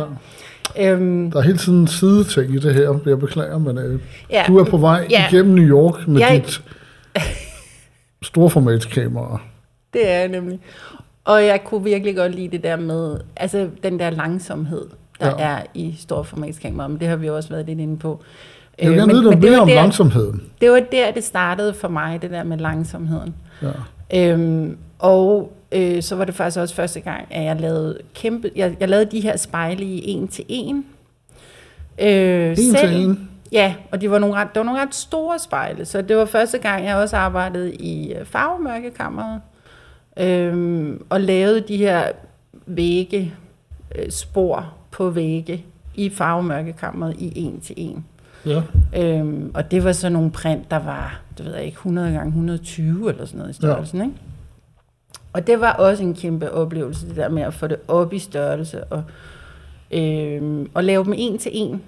[0.76, 0.92] Ja.
[0.94, 4.00] Øhm, Der er hele tiden sideting i det her, jeg beklager, men øh,
[4.30, 4.44] ja.
[4.48, 5.26] du er på vej Ja.
[5.32, 6.62] igennem New York med Jeg- dit
[8.24, 9.42] storformatskamera.
[9.94, 10.60] Det er jeg nemlig.
[11.26, 14.86] Og jeg kunne virkelig godt lide det der med, altså den der langsomhed,
[15.20, 15.34] der Ja.
[15.56, 18.22] er i storformatskamera, men det har vi jo også været lidt inde på.
[18.80, 20.42] Jeg vil Øh, gerne vide noget mere om der- langsomheden.
[20.62, 23.36] Det var der, det startede for mig, det der med langsomheden.
[23.62, 24.32] Ja.
[24.34, 28.76] Øhm, og øh, så var det faktisk også første gang, at jeg lavede kæmpe, jeg,
[28.80, 30.86] jeg lavede de her spejle i en til en.
[32.00, 33.30] Øh, En til en.
[33.52, 36.26] Ja, og de var nogle ret, det var nogle ret store spejle, så det var
[36.26, 39.42] første gang, jeg også arbejdede i øh, farvemørkekammeret,
[40.18, 42.12] øhm, og lavede de her
[42.66, 43.34] vægge,
[43.96, 48.06] øh, spor på vægge i farvemørkekammeret i en til en.
[48.46, 48.62] Ja.
[48.96, 52.28] Øhm, og det var så nogle print, der var, det ved jeg ikke, 100 gange
[52.28, 54.04] 120 eller sådan noget i størrelsen, ja.
[54.04, 54.16] ikke?
[55.38, 58.20] Og det var også en kæmpe oplevelse, det der med at få det op i
[58.20, 59.04] størrelse og,
[59.92, 61.82] øhm, og lave dem en til en.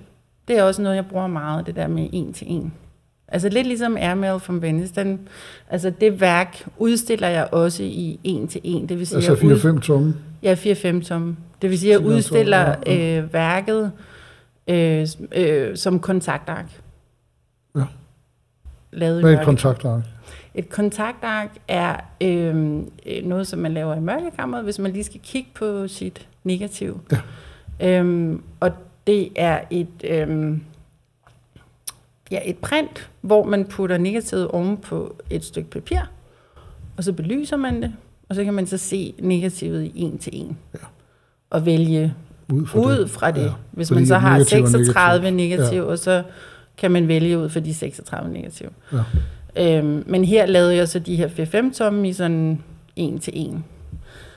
[0.48, 2.74] Det er også noget, jeg bruger meget, det der med en til en.
[3.28, 5.20] Altså lidt ligesom Airmail from Venice, den,
[5.70, 8.90] altså det værk udstiller jeg også i en til en.
[8.90, 10.16] Det vil sige, Altså jeg ud- 4-5 tomme.
[10.44, 11.38] Ja, 4-5 tom.
[11.62, 13.18] Det vil sige, at jeg udstiller ja.
[13.18, 13.92] øh, værket
[14.68, 16.66] øh, øh, som kontaktark.
[17.76, 17.84] Ja.
[18.92, 20.02] Lavet Hvad er et kontaktark?
[20.60, 25.20] Et kontaktark er øh, øh, noget, som man laver i mørkekammeret, hvis man lige skal
[25.24, 27.00] kigge på sit negativ.
[27.82, 27.98] Ja.
[28.00, 28.72] Øhm, og
[29.08, 30.62] det er et, øhm,
[32.32, 36.00] ja, et print, hvor man putter negativet oven på et stykke papir,
[36.98, 37.94] og så belyser man det,
[38.30, 40.58] og så kan man så se negativet i en til en.
[40.74, 40.80] Ja.
[41.50, 42.14] Og vælge
[42.54, 43.10] Ud fra ud det.
[43.10, 43.42] fra det.
[43.42, 43.52] Ja.
[43.72, 45.58] Hvis Fordi man så har negativ er 36 negativ.
[45.60, 46.24] negativ, og så
[46.78, 48.68] kan man vælge ud for de 36 negativ.
[48.94, 48.98] Ja.
[49.60, 51.28] Øhm, men her lavede jeg så de her
[51.70, 52.64] 4-5 tomme i sådan
[52.96, 53.66] en til en.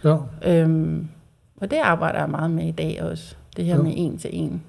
[0.05, 0.17] Ja.
[0.47, 1.09] Øhm,
[1.57, 3.35] og det arbejder jeg meget med i dag også.
[3.57, 3.83] Det her Ja.
[3.83, 4.63] med en til en.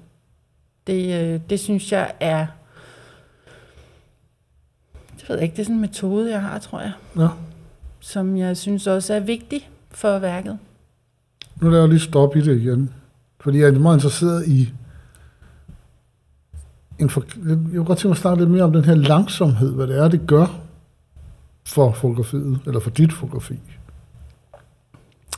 [0.86, 2.46] Det, øh, det synes jeg er...
[5.20, 6.92] Det ved jeg ikke, det er sådan en metode, jeg har, tror jeg.
[7.18, 7.28] ja.
[8.00, 10.58] Som jeg synes også er vigtig for værket.
[11.60, 12.90] Nu lader jeg lige stoppe i det igen.
[13.40, 14.72] Fordi jeg er meget interesseret i...
[16.98, 19.74] En for, jeg kunne godt tænke mig at snakke lidt mere om den her langsomhed,
[19.74, 20.60] hvad det er, det gør
[21.66, 23.60] for fotografiet, eller for dit fotografi.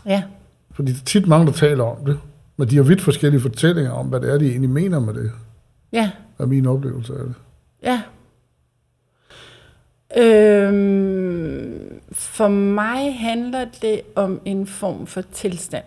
[0.07, 0.23] Ja,
[0.71, 2.19] Fordi der er tit mange, der taler om det,
[2.57, 5.33] men de har vidt forskellige fortællinger om, hvad det er, de egentlig mener med det,
[5.93, 7.35] ja, er min oplevelse af det.
[7.83, 8.03] ja.
[10.17, 15.85] Øhm, for mig handler det om en form for tilstand.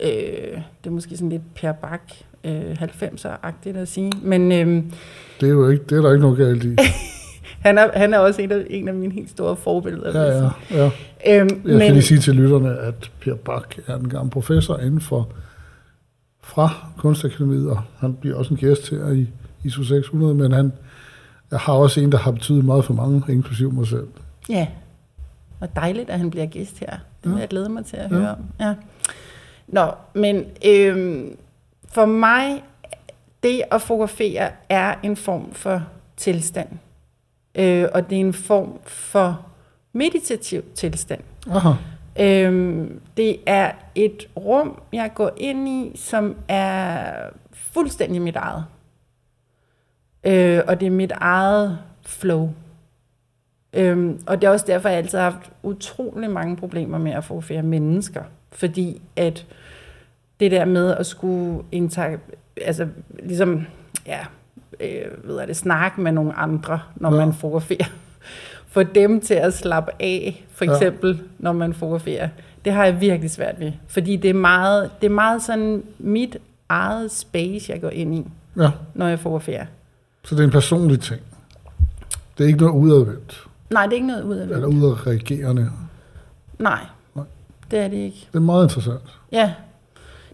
[0.00, 0.08] Øh,
[0.52, 2.12] det er måske sådan lidt Per Bak,
[2.44, 4.52] øh, 90'er-agtigt at sige, men...
[4.52, 4.82] Øh,
[5.40, 6.76] Det er jo ikke, det er der ikke noget galt i.
[7.60, 10.22] Han er, han er også en af, en af mine helt store forbilleder.
[10.22, 11.40] Ja, ja, ja.
[11.40, 15.00] Øhm, Jeg skal lige sige til lytterne, at Per Bak er en gammel professor inden
[15.00, 15.28] for
[16.42, 19.28] fra Kunstakademiet, og han bliver også en gæst her i
[19.64, 20.72] ISO 600, men han
[21.52, 24.06] har også en, der har betydet meget for mange, inklusiv mig selv.
[24.48, 24.66] Ja,
[25.60, 26.90] og dejligt, at han bliver gæst her.
[26.90, 26.98] Det
[27.30, 27.38] vil Ja.
[27.40, 28.16] jeg glæde mig til at Ja.
[28.16, 28.38] høre om.
[28.60, 28.74] Ja.
[29.68, 31.36] Nå, men øhm,
[31.92, 32.64] for mig,
[33.42, 35.82] det at fotografere er en form for
[36.16, 36.68] tilstand.
[37.54, 39.46] Øh, og det er en form for
[39.92, 41.20] meditativ tilstand.
[41.50, 41.70] Aha,
[42.20, 47.12] Øhm, det er et rum, jeg går ind i, som er
[47.52, 48.64] fuldstændig mit eget.
[50.24, 52.50] Øh, og det er mit eget flow.
[53.72, 57.24] Øhm, og det er også derfor, jeg altid har haft utrolig mange problemer med at
[57.24, 58.22] få flere mennesker.
[58.52, 59.46] Fordi at
[60.40, 62.18] det der med at skulle indtage,
[62.64, 62.86] altså
[63.22, 63.66] ligesom,
[64.06, 64.18] ja,
[64.80, 67.24] øh, ved jeg det, snakke med nogle andre, når Ja.
[67.26, 67.86] man fotograferer.
[68.68, 71.22] Få dem til at slappe af, for eksempel, ja.
[71.38, 72.28] når man fotograferer.
[72.64, 73.72] Det har jeg virkelig svært ved.
[73.88, 76.36] Fordi det er meget, det er meget sådan mit
[76.68, 78.26] eget space, jeg går ind i,
[78.56, 79.66] Ja, når jeg fotograferer.
[80.24, 81.20] så det er en personlig ting.
[82.38, 85.70] Det er ikke noget udadvendt, Nej, det er ikke noget ud af eller udadreagerende.
[86.58, 86.80] Nej,
[87.14, 87.24] Nej.
[87.70, 88.28] det er det ikke.
[88.32, 89.18] Det er meget interessant.
[89.32, 89.52] Ja.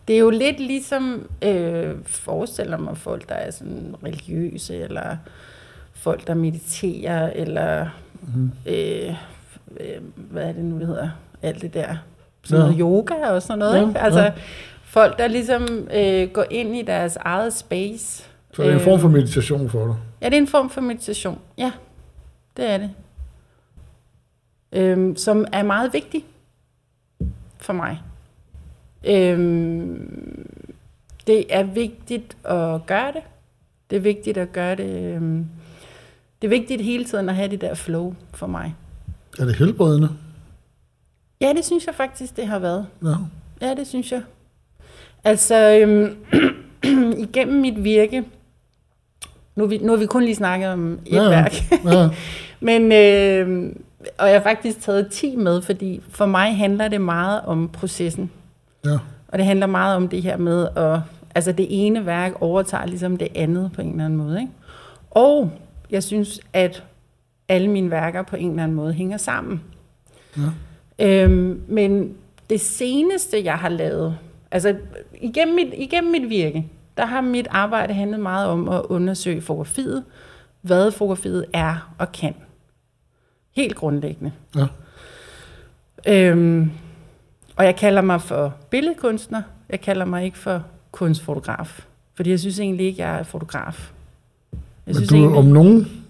[0.08, 5.16] Det er jo lidt ligesom, øh, forestiller mig folk, der er sådan religiøse, eller
[5.94, 7.88] folk, der mediterer, eller
[8.22, 8.52] Mhm.
[8.66, 9.14] øh,
[9.80, 11.10] øh, hvad er det nu, det hedder?
[11.42, 11.80] Alt det der.
[11.88, 11.96] Ja.
[12.44, 14.00] Sådan noget yoga og sådan noget, Ja, ikke?
[14.00, 14.32] Altså, ja.
[14.84, 18.24] folk, der ligesom øh, går ind i deres eget space.
[18.52, 19.94] Så det er en form for Øh, meditation for dig.
[20.22, 21.38] Ja, det er en form for meditation.
[21.58, 21.72] Ja,
[22.56, 22.90] det er det.
[24.72, 26.24] Øhm, som er meget vigtig
[27.58, 28.00] for mig.
[29.06, 30.46] Øhm,
[31.26, 33.22] det er vigtigt at gøre det.
[33.90, 35.14] Det er vigtigt at gøre det.
[35.14, 35.46] Øhm,
[36.42, 38.74] det er vigtigt hele tiden at have det der flow for mig.
[39.38, 40.08] Er det helbredende?
[41.40, 42.86] Ja, det synes jeg faktisk, det har været.
[43.04, 43.14] Ja.
[43.60, 44.22] Ja, det synes jeg.
[45.24, 46.16] Altså, øhm,
[47.28, 48.24] igennem mit virke,
[49.56, 51.28] nu har, vi, nu har vi kun lige snakket om et ja.
[51.28, 51.52] værk,
[51.84, 52.08] ja.
[52.60, 53.72] men, øh,
[54.18, 58.30] og jeg har faktisk taget 10 med, fordi for mig handler det meget om processen.
[58.86, 58.98] Ja.
[59.28, 61.00] Og det handler meget om det her med, at
[61.34, 64.40] altså det ene værk overtager ligesom det andet på en eller anden måde.
[64.40, 64.52] Ikke?
[65.10, 65.52] Og
[65.90, 66.84] jeg synes, at
[67.48, 69.62] alle mine værker på en eller anden måde hænger sammen.
[70.36, 71.22] Ja.
[71.24, 72.14] Øhm, men
[72.50, 74.18] det seneste, jeg har lavet,
[74.50, 74.76] altså
[75.20, 80.04] igennem mit, igennem mit virke, der har mit arbejde handlet meget om at undersøge fotografiet,
[80.60, 82.34] hvad fotografiet er og kan.
[83.56, 84.32] Helt grundlæggende.
[84.56, 84.66] Ja.
[86.08, 86.70] Øhm,
[87.56, 89.42] og jeg kalder mig for billedkunstner.
[89.70, 91.86] Jeg kalder mig ikke for kunstfotograf.
[92.14, 93.92] Fordi jeg synes egentlig ikke, jeg er fotograf.
[94.52, 96.02] Jeg Men synes du er egentlig, om nogen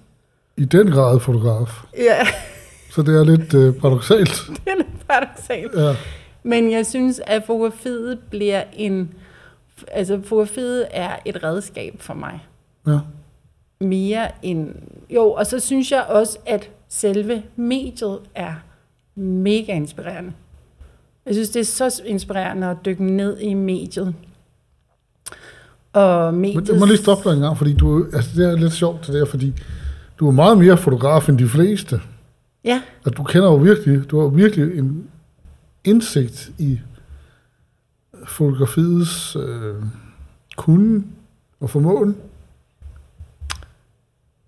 [0.56, 1.84] i den grad fotograf.
[1.98, 2.26] Ja,
[2.94, 4.42] Så det er lidt øh, paradoxalt.
[4.64, 5.74] det er lidt paradoxalt.
[5.76, 5.96] Ja.
[6.42, 9.14] Men jeg synes, at fotografiet bliver en...
[9.92, 12.40] Altså, fotografiet er et redskab for mig.
[12.86, 12.98] ja.
[13.80, 14.74] Mere end...
[15.10, 18.52] Jo, og så synes jeg også, at selve mediet er
[19.14, 20.32] mega inspirerende.
[21.26, 24.14] Jeg synes, det er så inspirerende at dykke ned i mediet.
[25.92, 26.68] Og Men mediet...
[26.68, 29.14] jeg må lige stoppe dig en gang, fordi du, altså det er lidt sjovt det
[29.14, 29.54] der, fordi
[30.18, 32.00] du er meget mere fotograf end de fleste.
[32.64, 35.04] Ja, At du kender jo virkelig, du har virkelig en
[35.84, 36.80] indsigt i
[38.26, 39.74] fotografiets øh,
[40.56, 41.06] kunden
[41.60, 42.16] og formåen.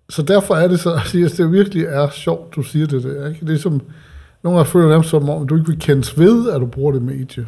[0.09, 3.27] Så derfor er det så, at det virkelig er sjovt, du siger det der.
[3.27, 3.45] Ikke?
[3.45, 3.81] Det er som,
[4.43, 7.01] nogle gange føler dem som om, du ikke vil kendes ved, at du bruger det
[7.01, 7.47] medie.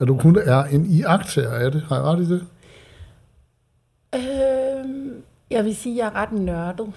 [0.00, 1.82] At du kun er en iagtager af det.
[1.82, 2.46] Har jeg ret i det?
[4.14, 5.12] øh,
[5.50, 6.92] jeg vil sige, at jeg er ret nørdet.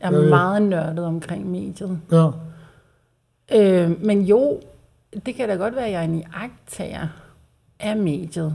[0.00, 0.28] Jeg er ja.
[0.28, 2.00] meget nørdet omkring mediet.
[2.12, 2.30] Ja.
[3.54, 4.60] Øh, men jo,
[5.26, 7.08] det kan da godt være, at jeg er en iagttager
[7.80, 8.54] af mediet.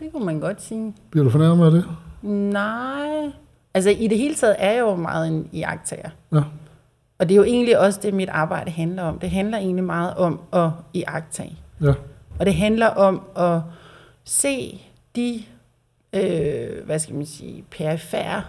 [0.00, 0.94] Det kunne man godt sige.
[1.10, 1.84] Bliver du fornærmet af det?
[2.22, 3.32] Nej.
[3.78, 6.10] Altså i det hele taget er jeg jo meget en iagttager.
[6.32, 6.40] Ja.
[7.18, 9.18] Og det er jo egentlig også det, mit arbejde handler om.
[9.18, 11.58] Det handler egentlig meget om at iagttage.
[11.82, 11.92] Ja.
[12.38, 13.60] Og det handler om at
[14.24, 14.82] se
[15.16, 15.42] de,
[16.12, 18.42] øh, hvad skal man sige, perifære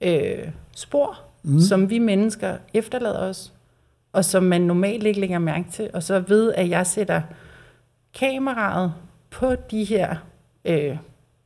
[0.00, 1.60] øh, spor, mm.
[1.60, 3.52] som vi mennesker efterlader os,
[4.12, 5.90] og som man normalt ikke lægger mærke til.
[5.94, 7.22] Og så ved, at jeg sætter
[8.14, 8.92] kameraet
[9.30, 10.16] på de her
[10.64, 10.96] øh,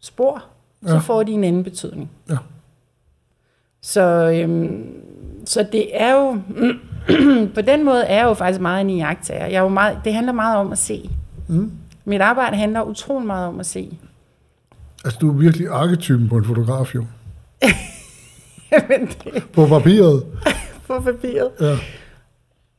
[0.00, 0.44] spor,
[0.86, 0.98] så Ja.
[0.98, 2.10] får de en anden betydning.
[2.30, 2.36] Ja.
[3.82, 4.86] Så, øhm,
[5.46, 6.38] så det er jo,
[7.54, 9.46] på den måde er jeg jo faktisk meget en iagttager.
[9.46, 11.10] Jeg er jo meget, det handler meget om at se.
[11.48, 11.70] Mm.
[12.04, 13.98] Mit arbejde handler utrolig meget om at se.
[15.04, 17.04] Altså, du er virkelig arketypen på en fotograf, jo.
[18.88, 20.22] Men det På papiret.
[20.88, 21.50] på papiret.
[21.60, 21.72] Ja.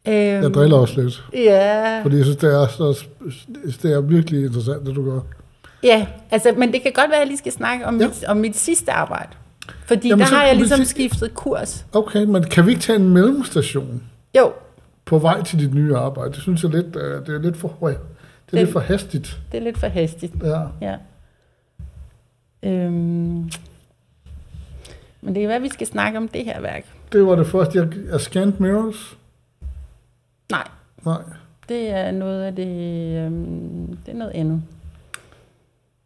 [0.08, 1.24] Øhm, Jeg driller også lidt.
[1.34, 3.06] Ja, Fordi jeg synes, det er, så,
[3.82, 5.20] det er virkelig interessant, det du gør.
[5.84, 8.08] ja, altså, men det kan godt være, at jeg lige skal snakke om, ja.
[8.08, 9.30] mit, om mit sidste arbejde.
[9.90, 11.86] Fordi Jamen, der så har jeg ligesom sige- skiftet kurs.
[11.94, 14.04] Okay, men kan vi ikke tage en mellemstation
[14.38, 14.54] Jo,
[15.06, 16.32] på vej til dit nye arbejde?
[16.34, 17.98] Det synes jeg lidt, øh, det er lidt for højt.
[17.98, 19.40] Det er Det- lidt for hastigt.
[19.52, 20.34] det er lidt for hastigt.
[20.44, 20.62] Ja.
[20.82, 20.96] Ja.
[22.64, 23.50] Øhm,
[25.22, 26.86] men det være, at vi skal snakke om det her værk.
[27.12, 29.18] Det var det første, jeg, jeg scanned mirrors.
[30.52, 30.68] Nej,
[31.06, 31.22] Nej.
[31.70, 32.68] det er noget af det,
[33.26, 34.62] øhm, det er noget andet.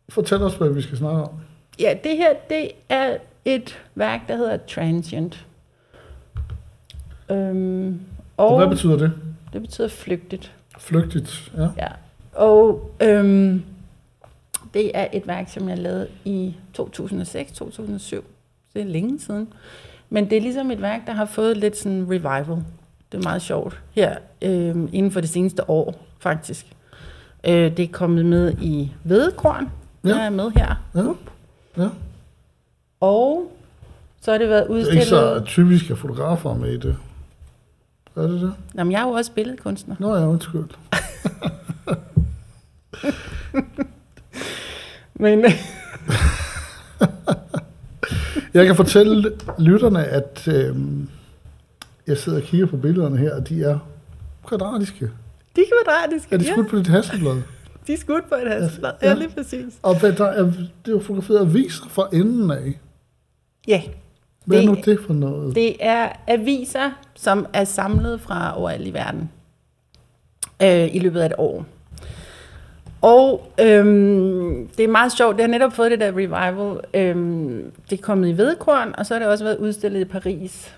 [0.09, 1.29] Fortæl os, hvad vi skal snakke om.
[1.79, 5.45] Ja, det her, det er et værk, der hedder Transient.
[7.31, 7.99] Øhm,
[8.37, 9.11] og Og hvad betyder det?
[9.53, 10.53] det betyder flygtigt.
[10.79, 11.67] Flygtigt, ja.
[11.77, 11.87] Ja.
[12.33, 13.63] Og øhm,
[14.73, 16.81] det er et værk, som jeg lavede i 2006-2007.
[18.73, 19.53] Det er længe siden.
[20.09, 22.63] Men det er ligesom et værk, der har fået lidt sådan revival.
[23.11, 23.81] Det er meget sjovt.
[23.91, 26.65] Her øh, inden for det seneste år, faktisk.
[27.43, 29.69] Øh, det er kommet med i Vedekorn.
[30.03, 30.09] Ja.
[30.09, 30.15] Ja.
[30.15, 30.75] Jeg er med her.
[30.95, 31.03] Ja.
[31.83, 31.89] Ja.
[33.03, 33.51] Og
[34.21, 35.07] så har det været Det er ikke udstillet...
[35.07, 36.97] så typisk, at fotografer er med i det.
[38.15, 38.53] Er det det?
[38.75, 39.95] Jamen, jeg er jo også billedkunstner.
[39.99, 40.63] Nå ja, undskyld.
[45.13, 45.45] Men
[48.53, 50.75] Jeg kan fortælle lytterne, at øh,
[52.07, 53.79] jeg sidder og kigger på billederne her, og de er
[54.47, 55.09] kvadratiske.
[55.55, 57.41] de kvadratiske, Er de ja, skudt på dit hasselblad?
[57.87, 58.91] de er skudt på et hasselblad.
[59.01, 59.07] Ja.
[59.09, 59.73] Ja, lige præcis.
[59.83, 62.79] Og der er, det er jo fotograferet aviser fra enden af.
[63.67, 63.81] Ja,
[64.45, 65.55] Hvad er Det- nu det for noget?
[65.55, 69.29] Det er aviser, som er samlet fra overalt i verden
[70.61, 71.65] øh, i løbet af et år.
[73.01, 76.79] Og øhm, det er meget sjovt, det har netop fået det der revival.
[76.93, 80.75] Øhm, det er kommet i Vedkorn, og så har det også været udstillet i Paris.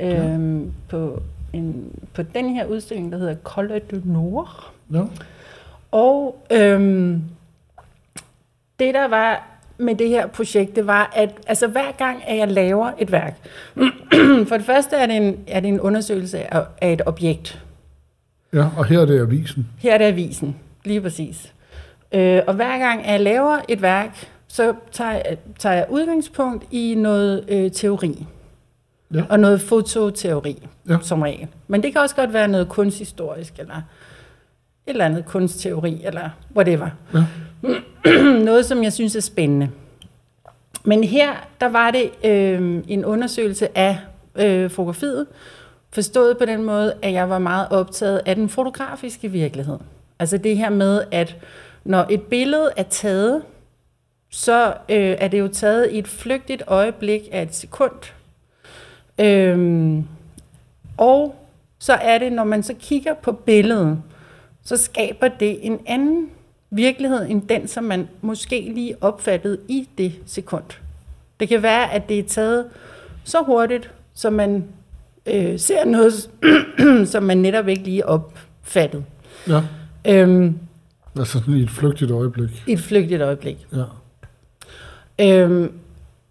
[0.00, 4.70] Øhm, på, en, på den her udstilling, der hedder Colle du Nord.
[4.92, 5.02] Ja.
[5.90, 7.22] Og øhm,
[8.78, 12.48] det der var med det her projekt, det var, at altså, hver gang, at jeg
[12.52, 13.36] laver et værk,
[14.48, 17.62] for det første er det en, er det en undersøgelse af, af et objekt.
[18.52, 19.66] ja, og her er det avisen.
[19.78, 21.52] Her er det avisen, lige præcis.
[22.12, 26.64] Øh, og hver gang, at jeg laver et værk, så tager jeg, tager jeg udgangspunkt
[26.70, 28.26] i noget øh, teori.
[29.14, 29.22] Ja.
[29.28, 30.96] Og noget fototeori, Ja.
[31.02, 31.46] som regel.
[31.68, 33.82] Men det kan også godt være noget kunsthistorisk, eller et
[34.86, 36.88] eller andet kunstteori, eller whatever.
[37.14, 37.24] Ja.
[38.44, 39.70] noget, som jeg synes er spændende.
[40.84, 43.98] Men her, der var det øh, en undersøgelse af
[44.36, 45.26] øh, fotografiet,
[45.90, 49.78] forstået på den måde, at jeg var meget optaget af den fotografiske virkelighed.
[50.18, 51.36] Altså det her med, at
[51.84, 53.42] når et billede er taget,
[54.30, 58.12] så øh, er det jo taget i et flygtigt øjeblik af et sekund.
[59.20, 60.04] Øhm,
[60.96, 61.34] og
[61.78, 64.02] så er det, når man så kigger på billedet,
[64.64, 66.30] så skaber det en anden
[66.70, 70.64] virkelighed end den, som man måske lige opfattede i det sekund.
[71.40, 72.64] Det kan være, at det er taget
[73.24, 74.64] så hurtigt, så man
[75.26, 76.30] øh, ser noget,
[77.12, 79.04] som man netop ikke lige opfattede.
[79.48, 79.62] Ja.
[80.08, 80.58] Øhm,
[81.18, 82.64] Altså sådan i et flygtigt øjeblik.
[82.66, 83.66] I et flygtigt øjeblik.
[83.72, 83.84] Ja.
[85.20, 85.72] Øhm,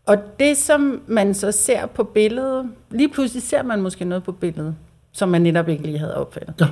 [0.06, 4.32] og det, som man så ser på billedet, lige pludselig ser man måske noget på
[4.32, 4.76] billedet,
[5.12, 6.54] som man netop ikke lige havde opfattet.
[6.62, 6.68] Ja.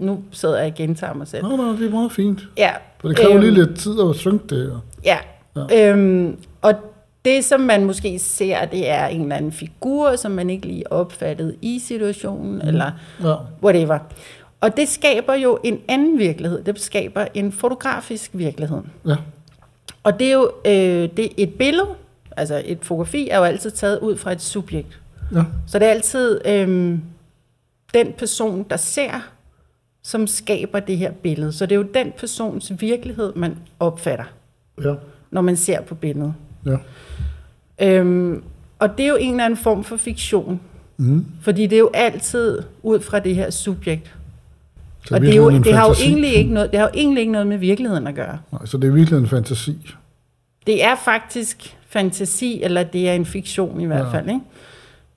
[0.00, 1.42] Nu sidder jeg og gentager mig selv.
[1.42, 2.40] Nå, nå, det er meget fint.
[2.56, 3.40] Ja, For det kræver Øhm.
[3.40, 4.80] lige lidt tid at synke det her.
[5.04, 5.18] ja.
[5.70, 5.90] Ja.
[5.92, 6.74] Øhm, og
[7.24, 10.92] det, som man måske ser, det er en eller anden figur, som man ikke lige
[10.92, 12.68] opfattede i situationen, mm.
[12.68, 12.90] eller
[13.22, 13.34] Ja.
[13.62, 13.98] whatever.
[14.60, 16.62] Og det skaber jo en anden virkelighed.
[16.64, 18.78] Det skaber en fotografisk virkelighed.
[19.06, 19.16] Ja.
[20.02, 21.86] Og det er jo øh, det er et billede,
[22.36, 25.00] altså et fotografi, er jo altid taget ud fra et subjekt.
[25.34, 25.42] Ja.
[25.66, 26.98] Så det er altid øh,
[27.94, 29.10] den person, der ser,
[30.10, 31.52] som skaber det her billede.
[31.52, 34.24] Så det er jo den persons virkelighed, man opfatter,
[34.84, 34.94] Ja.
[35.30, 36.34] når man ser på billedet.
[36.66, 36.76] Ja.
[37.82, 38.42] Øhm,
[38.78, 40.60] og det er jo en eller anden form for fiktion,
[40.96, 41.26] Mm.
[41.42, 44.14] fordi det er jo altid ud fra det her subjekt.
[45.04, 47.20] Så og det, er jo, det har jo egentlig ikke noget, det har jo egentlig
[47.20, 48.38] ikke noget med virkeligheden at gøre.
[48.52, 49.76] Nej, så det er virkelig en fantasi.
[50.66, 54.12] Det er faktisk fantasi, eller det er en fiktion i hvert Ja.
[54.18, 54.28] fald.
[54.28, 54.40] Ikke?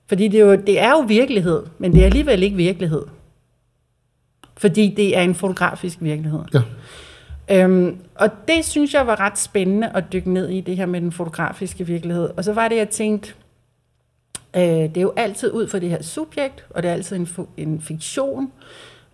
[0.08, 3.02] Fordi det er, jo, det er jo virkelighed, men det er alligevel ikke virkelighed.
[4.56, 6.40] Fordi det er en fotografisk virkelighed.
[6.54, 6.60] Ja.
[7.50, 11.00] Øhm, og det synes jeg var ret spændende at dykke ned i, det her med
[11.00, 12.30] den fotografiske virkelighed.
[12.36, 13.34] Og så var det, jeg tænkte,
[14.56, 17.28] øh, det er jo altid ud fra det her subjekt, og det er altid en,
[17.56, 18.52] en fiktion.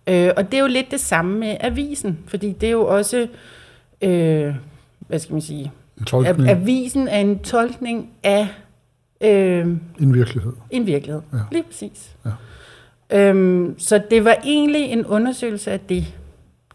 [0.07, 3.27] Øh, og det er jo lidt det samme med avisen, fordi det er jo også,
[4.01, 4.55] øh,
[5.07, 6.49] hvad skal man sige, En tolkning.
[6.49, 8.47] Av- avisen er en tolkning af
[9.21, 9.67] øh,
[9.99, 10.53] En virkelighed.
[10.69, 11.21] en virkelighed.
[11.33, 11.37] Ja.
[11.51, 12.15] Lige præcis.
[12.25, 12.29] Ja.
[13.11, 16.05] Øhm, så det var egentlig en undersøgelse af det,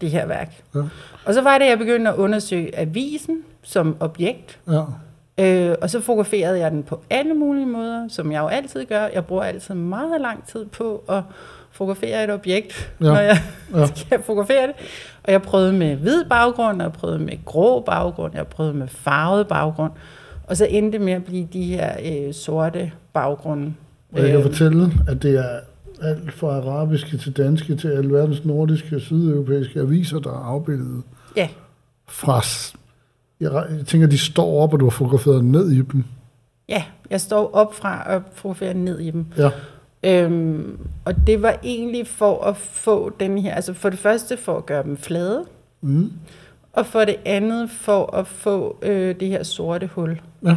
[0.01, 0.63] det her værk.
[0.75, 0.81] Ja.
[1.25, 4.59] Og så var det, jeg begyndte at undersøge avisen som objekt.
[4.71, 4.83] Ja.
[5.39, 9.09] Øh, og så fotograferede jeg den på alle mulige måder, som jeg jo altid gør.
[9.15, 11.23] Jeg bruger altid meget lang tid på at
[11.71, 13.05] fotografere et objekt, Ja.
[13.07, 13.39] når jeg
[13.75, 13.87] Ja.
[13.95, 14.75] skal fotografere det.
[15.25, 18.89] Og jeg prøvede med hvid baggrund, og jeg prøvede med grå baggrund, jeg prøvede med
[18.89, 19.93] farvet baggrund.
[20.47, 23.75] Og så endte det med at blive de her øh, sorte baggrunde.
[24.13, 25.59] Og jeg kan Øh, fortælle, at det er
[26.03, 31.03] alt fra arabiske til danske til alverdens nordiske og sydeuropæiske aviser, der er afbildet
[31.37, 31.49] Ja,
[32.09, 32.43] fra...
[33.41, 36.05] jeg tænker, de står op, og du har fotograferet ned i dem.
[36.69, 39.27] ja, jeg står op fra og fotograferer ned i dem.
[39.39, 39.51] Ja.
[40.03, 44.57] Øhm, og det var egentlig for at få den her, altså for det første for
[44.57, 45.45] at gøre dem flade,
[45.81, 46.13] Mm.
[46.73, 50.21] og for det andet for at få øh, det her sorte hul.
[50.45, 50.57] Ja.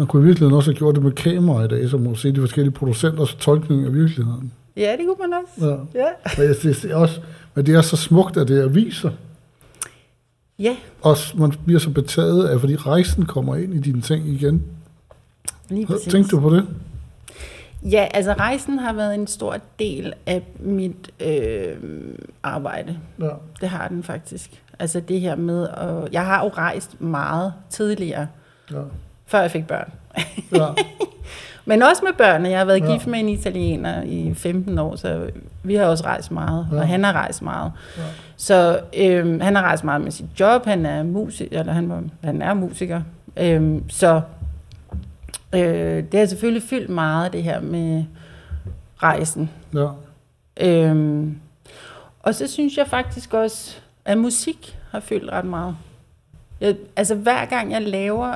[0.00, 2.32] Man kunne i virkeligheden også have gjort det med kamera i dag, så man se
[2.32, 4.52] de forskellige producenters tolkning af virkeligheden.
[4.76, 5.66] Ja, det kunne man også.
[5.94, 6.00] Ja.
[6.00, 6.08] Ja.
[6.38, 7.20] Men, jeg, det, er også,
[7.54, 9.10] men det er så smukt, at det er viser.
[10.58, 14.64] Ja, Også man bliver så betaget af, fordi rejsen kommer ind i dine ting igen.
[15.68, 16.12] lige præcis.
[16.12, 16.66] Tænkte du på det?
[17.82, 21.76] Ja, altså rejsen har været en stor del af mit øh,
[22.42, 22.98] arbejde.
[23.20, 23.30] Ja.
[23.60, 24.62] Det har den faktisk.
[24.78, 28.26] Altså det her med, at jeg har jo rejst meget tidligere,
[28.72, 28.82] Ja.
[29.30, 29.92] Før jeg fik børn.
[30.52, 30.66] ja.
[31.64, 32.48] Men også med børnene.
[32.48, 32.92] Jeg har været Ja.
[32.92, 35.30] gift med en italiener i 15 år, så
[35.62, 36.76] vi har også rejst meget, ja.
[36.76, 37.72] og han har rejst meget.
[37.96, 38.02] Ja.
[38.36, 42.02] Så øhm, han har rejst meget med sit job, han er musiker, eller han, var,
[42.24, 43.02] han er musiker.
[43.36, 44.20] Øhm, så
[45.54, 48.04] øh, det har selvfølgelig fyldt meget, det her med
[49.02, 49.50] rejsen.
[49.74, 49.86] ja.
[50.60, 51.38] Øhm,
[52.20, 55.76] og så synes jeg faktisk også, at musik har fyldt ret meget.
[56.60, 58.34] Jeg, altså hver gang jeg laver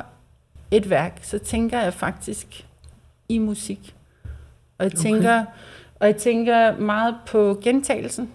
[0.77, 2.67] et værk, så tænker jeg faktisk
[3.29, 3.95] i musik.
[4.79, 5.03] Og jeg Okay.
[5.03, 5.45] tænker,
[6.01, 8.31] og jeg tænker meget på gentagelsen.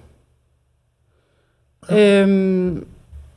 [1.89, 2.23] Ja.
[2.23, 2.87] Øhm,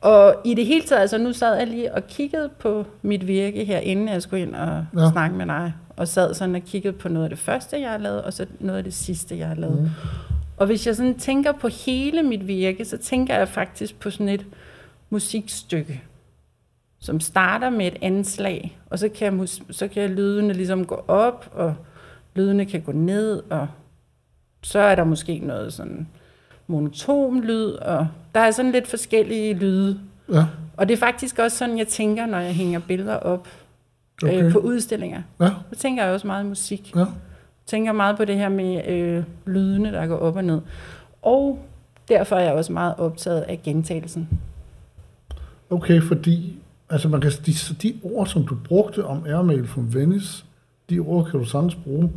[0.01, 3.65] og i det hele taget, altså nu sad jeg lige og kiggede på mit virke
[3.65, 5.09] her, inden jeg skulle ind og Ja.
[5.11, 5.73] snakke med dig.
[5.97, 8.45] Og sad sådan og kiggede på noget af det første, jeg har lavet, og så
[8.59, 9.81] noget af det sidste, jeg har lavet.
[9.81, 9.89] Mm.
[10.57, 14.29] Og hvis jeg sådan tænker på hele mit virke, så tænker jeg faktisk på sådan
[14.29, 14.45] et
[15.09, 16.01] musikstykke,
[17.03, 21.75] som starter med et anslag, og så kan, så kan lydene ligesom gå op, og
[22.35, 23.67] lydene kan gå ned, og
[24.61, 26.07] så er der måske noget sådan
[26.67, 29.99] monoton lyd, og der er sådan lidt forskellige lyde.
[30.33, 30.45] Ja.
[30.77, 33.47] Og det er faktisk også sådan, jeg tænker, når jeg hænger billeder op
[34.23, 34.33] Okay.
[34.33, 34.45] okay.
[34.45, 35.21] øh, på udstillinger.
[35.41, 35.49] Ja.
[35.73, 37.05] Så tænker jeg også meget musik Ja.
[37.65, 40.61] tænker meget på det her med øh, lydene, der går op og ned.
[41.21, 41.59] Og
[42.09, 44.29] derfor er jeg også meget optaget af gentagelsen.
[45.69, 46.62] Okay, fordi
[46.93, 50.45] altså man kan, de, de ord, som du brugte om Airmail from Venice,
[50.89, 52.11] de ord kan du sagtens bruge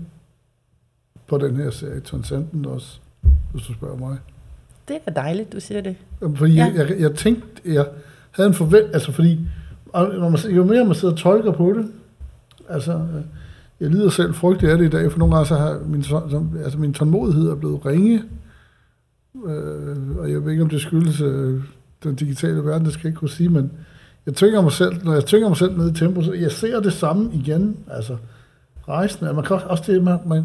[1.26, 2.98] på den her serie Transcendent også,
[3.52, 4.18] hvis du spørger mig.
[4.88, 5.96] Det er dejligt, du siger det.
[6.36, 6.64] Fordi ja.
[6.76, 7.86] Jeg, jeg, jeg tænkte, jeg
[8.30, 9.40] havde en forvent, altså fordi,
[9.94, 11.86] når man, jo mere man sidder og tolker på det,
[12.68, 13.22] altså, øh,
[13.80, 16.28] jeg lider selv frygteligt af det i dag, for nogle gange så har min, så-
[16.30, 18.22] så- altså min tålmodighed er blevet ringe,
[19.46, 21.62] øh, og jeg ved ikke, om det skyldes øh,
[22.04, 23.72] den digitale verden, det skal jeg ikke kunne sige, men
[24.26, 26.80] jeg tvinger mig selv, når jeg tvinger mig selv ned i tempo, så jeg ser
[26.80, 28.16] det samme igen, altså
[28.88, 30.44] rejsen, man kan også- det, man, man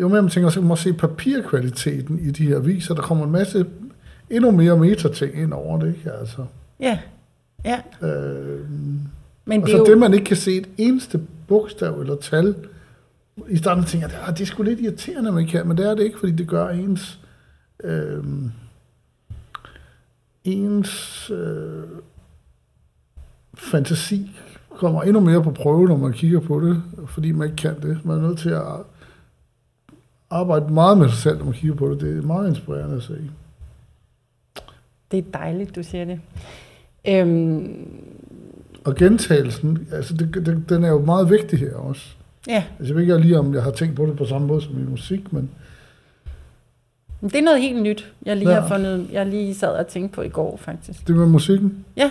[0.00, 3.02] jo mere man tænker, så kan man også se papirkvaliteten i de her viser, der
[3.02, 3.66] kommer en masse
[4.30, 6.12] endnu mere metating ind over det, ikke?
[6.12, 6.44] Altså,
[6.80, 6.98] Ja,
[7.64, 7.80] ja.
[8.08, 8.60] øh,
[9.44, 9.84] Men og det er så jo...
[9.84, 12.54] det, man ikke kan se et eneste bogstav eller tal,
[13.48, 15.94] i starten tænker jeg, "Ah, det er sgu lidt irriterende, man kan, men det er
[15.94, 17.18] det ikke, fordi det gør ens,
[17.84, 18.24] øh,
[20.44, 21.82] ens øh,
[23.70, 24.30] fantasi
[24.70, 28.04] kommer endnu mere på prøve, når man kigger på det, fordi man ikke kan det.
[28.04, 28.62] Man er nødt til at
[30.30, 32.00] arbejde meget med sig selv, når man kigger på det.
[32.00, 33.30] Det er meget inspirerende at se.
[35.10, 36.20] Det er dejligt, du siger det.
[37.08, 37.88] Øhm,
[38.84, 42.02] Og gentagelsen, altså det, det, den er jo meget vigtig her også.
[42.48, 44.62] ja, Altså jeg ved ikke lige, om jeg har tænkt på det på samme måde
[44.62, 45.50] som i musik, men
[47.22, 48.60] det er noget helt nyt, jeg lige Ja.
[48.60, 49.08] har fundet.
[49.12, 51.06] Jeg lige sad og tænkte på i går, faktisk.
[51.08, 52.10] det med musikken, Ja,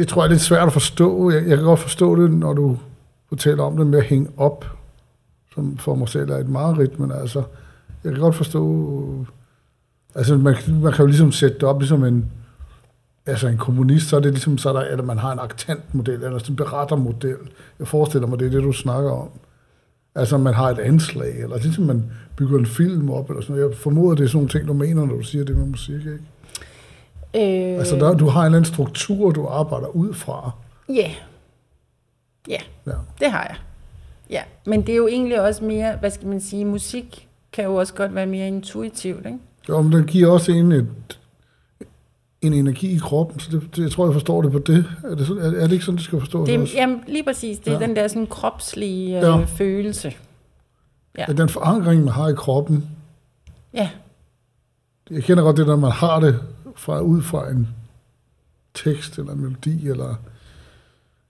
[0.00, 1.30] det tror jeg er lidt svært at forstå.
[1.30, 2.78] Jeg, jeg kan godt forstå det, når du
[3.28, 4.64] fortæller om det med at hænge op,
[5.54, 7.42] som for mig selv er et mareridt, men altså,
[8.04, 8.64] jeg kan godt forstå,
[9.20, 9.26] øh,
[10.14, 12.30] altså man, man kan jo ligesom sætte det op ligesom en,
[13.26, 16.24] altså en kommunist, så er det ligesom, så er der, eller man har en aktantmodel,
[16.24, 17.36] eller sådan en berettermodel.
[17.78, 19.28] Jeg forestiller mig, det er det, du snakker om.
[20.14, 22.04] Altså, man har et anslag, eller ligesom man
[22.36, 23.70] bygger en film op, eller sådan noget.
[23.70, 25.94] Jeg formoder, det er sådan nogle ting, du mener, når du siger det med musik,
[25.94, 26.20] ikke?
[27.36, 30.50] Øh, Altså, der, du har en eller anden struktur, du arbejder ud fra.
[30.88, 31.10] Ja,
[32.48, 32.92] ja, Ja.
[33.20, 33.56] det har jeg.
[34.30, 37.74] Ja, men det er jo egentlig også mere, hvad skal man sige, musik kan jo
[37.74, 39.38] også godt være mere intuitivt, ikke?
[39.68, 40.88] Jo, men den giver også en, et,
[42.42, 44.84] en energi i kroppen, så det, det, jeg tror, jeg forstår det på det.
[45.04, 46.76] Er det, sådan, er, er det ikke sådan, det skal forstås Det også?
[46.76, 47.58] er, jamen, lige præcis.
[47.58, 47.80] Det er Ja.
[47.80, 47.86] ja.
[47.86, 49.38] den der sådan kropslige øh, Ja.
[49.38, 49.44] ja.
[49.44, 50.12] følelse.
[51.18, 51.24] ja.
[51.28, 52.86] At den forankring, man har i kroppen,
[53.74, 53.90] Ja,
[55.10, 56.40] jeg kender godt det, når man har det
[56.80, 57.68] fra, ud fra en
[58.74, 60.14] tekst, eller en melodi, eller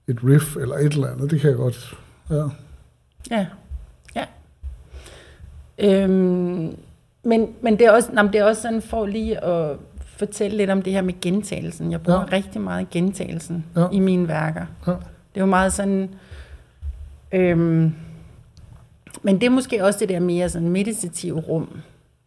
[0.07, 1.31] et riff, eller et eller andet.
[1.31, 1.97] Det kan jeg godt.
[2.29, 2.43] Ja.
[3.31, 3.47] ja,
[4.15, 4.25] ja.
[5.79, 6.77] Øhm,
[7.23, 10.69] men, men, det er også, nej, det er også sådan for lige at fortælle lidt
[10.69, 11.91] om det her med gentagelsen.
[11.91, 12.25] Jeg bruger Ja.
[12.31, 13.87] rigtig meget gentagelsen ja.
[13.91, 14.65] i mine værker.
[14.87, 14.91] Ja.
[14.91, 16.09] Det er jo meget sådan...
[17.31, 17.93] Øhm,
[19.23, 21.77] men det er måske også det der mere sådan meditative rum,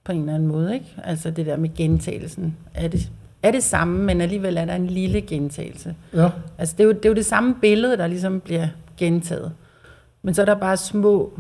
[0.05, 0.87] på en eller anden måde, ikke?
[1.05, 2.57] Altså det der med gentagelsen.
[2.75, 3.11] Er det,
[3.43, 5.95] er det samme, men alligevel er der en lille gentagelse.
[6.15, 6.31] ja.
[6.59, 9.53] Altså det er jo det, er jo det samme billede, der ligesom bliver gentaget.
[10.23, 11.39] Men så er der bare små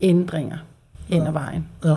[0.00, 0.58] ændringer
[1.08, 1.68] hen ad vejen.
[1.84, 1.96] Ja.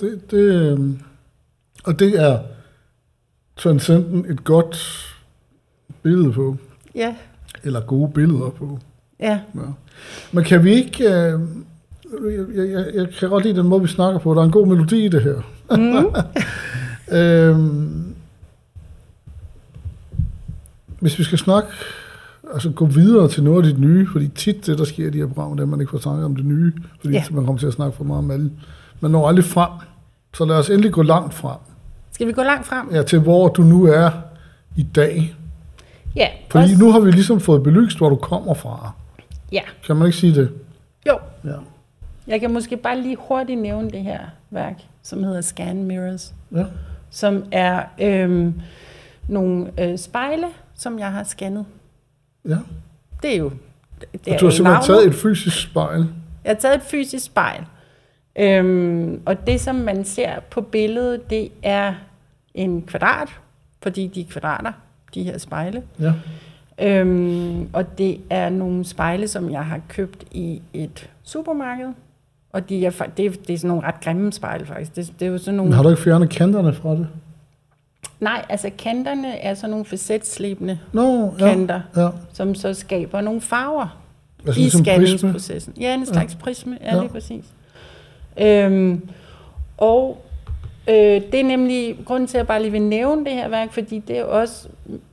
[0.00, 0.80] Det, det, øh,
[1.84, 2.38] og det er
[3.56, 4.76] Transcenden et godt
[6.02, 6.56] billede på,
[6.94, 7.14] Ja,
[7.64, 8.78] eller gode billeder på.
[9.20, 9.40] ja.
[9.54, 9.60] Ja.
[10.32, 11.12] Men kan vi ikke...
[11.14, 11.40] Øh,
[12.54, 14.34] jeg, jeg, jeg kan godt lide den måde, vi snakker på.
[14.34, 15.36] Der er en god melodi i det her.
[15.76, 17.16] Mm.
[17.16, 18.14] øhm,
[21.00, 21.68] hvis vi skal snakke,
[22.52, 25.18] altså gå videre til noget af dit nye, fordi tit det, der sker i de
[25.18, 27.24] her programmer, det er, at man ikke får snakket om det nye, fordi ja.
[27.30, 28.50] man kommer til at snakke for meget om alle.
[29.00, 29.70] Man når aldrig frem.
[30.34, 31.56] Så lad os endelig gå langt frem.
[32.12, 32.88] Skal vi gå langt frem?
[32.92, 34.10] Ja, til hvor du nu er
[34.76, 35.36] i dag.
[36.16, 36.26] Ja.
[36.50, 38.92] Fordi også- nu har vi ligesom fået belyst, hvor du kommer fra.
[39.52, 40.50] Ja, Kan man ikke sige det?
[41.06, 41.18] jo.
[41.44, 41.54] Ja.
[42.26, 46.64] Jeg kan måske bare lige hurtigt nævne det her værk, som hedder Scan Mirrors, Ja.
[47.10, 48.60] som er øhm,
[49.28, 51.64] nogle øh, spejle, som jeg har scannet.
[52.48, 52.56] ja.
[53.22, 53.50] Det er jo...
[54.12, 55.98] Det Og er du har simpelthen taget et fysisk spejl.
[56.44, 57.64] Jeg har taget et fysisk spejl.
[58.38, 61.94] Øhm, og det, som man ser på billedet, det er
[62.54, 63.28] en kvadrat,
[63.82, 64.72] fordi de er kvadrater,
[65.14, 65.82] de her spejle.
[66.00, 66.12] Ja.
[66.78, 71.88] Øhm, og det er nogle spejle, som jeg har købt i et supermarked.
[72.52, 74.96] Og de er, det, er, det er sådan nogle ret grimme spejle, faktisk.
[74.96, 75.70] Det, det er jo sådan nogle...
[75.70, 77.08] Men har du ikke fjernet kanterne fra det?
[78.20, 81.48] Nej, altså kanterne er sådan nogle facetslibende Nå, ja.
[81.48, 82.08] kanter, ja.
[82.32, 84.00] som så skaber nogle farver.
[84.46, 85.74] Altså i ligesom scanningsprocessen.
[85.80, 86.38] Ja, en slags ja.
[86.38, 86.94] prisme, ja, Ja.
[86.94, 87.00] ja.
[87.00, 87.44] lige præcis.
[88.40, 89.08] Øhm,
[89.78, 90.24] og
[90.88, 93.72] øh, det er nemlig grunden til, at jeg bare lige vil nævne det her værk,
[93.72, 94.68] fordi det er også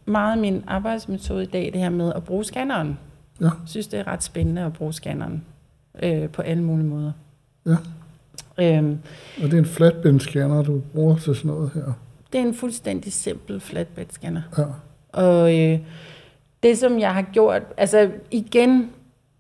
[0.06, 3.00] meget min arbejdsmetode i dag, det her med at bruge scanneren.
[3.42, 3.46] Ja.
[3.46, 5.44] Jeg synes, det er ret spændende at bruge scanneren
[6.04, 7.12] øh, på alle mulige måder.
[7.68, 7.76] Ja.
[8.78, 8.98] Øhm,
[9.38, 11.94] Og det er en flatbed-scanner, du bruger til sådan noget her.
[12.34, 14.42] det er en fuldstændig simpel flatbed scanner.
[14.58, 14.64] Ja.
[15.22, 15.80] Og øh,
[16.64, 18.90] det, som jeg har gjort, altså igen,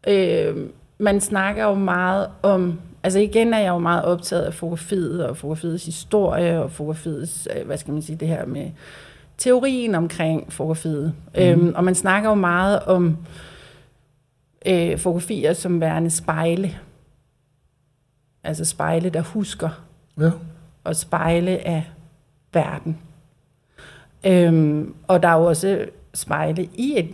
[0.07, 0.55] øh,
[0.97, 5.37] man snakker jo meget om, altså igen er jeg jo meget optaget af fotografiet og
[5.37, 8.71] fotografiets historie og fotografiets, øh, hvad skal man sige, det her med
[9.37, 11.13] teorien omkring fotografiet.
[11.35, 11.41] Mm.
[11.41, 13.17] Øhm, og man snakker jo meget om
[14.65, 16.75] øh, fotografier som værende spejle.
[18.47, 19.69] Altså spejle, der husker
[20.19, 20.29] Ja.
[20.83, 21.83] og spejle af
[22.53, 22.97] verden.
[24.25, 27.09] Øhm, og der er jo også spejle i et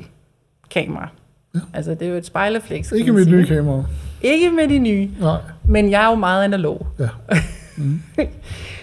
[0.70, 1.10] kamera.
[1.56, 1.60] Ja.
[1.74, 2.92] Altså, det er jo et spejleflex.
[2.92, 3.36] Ikke mit sige.
[3.36, 3.84] nye kamera.
[4.22, 5.38] Ikke med de nye, Nej.
[5.64, 6.88] men jeg er jo meget analog.
[7.00, 7.10] Ja.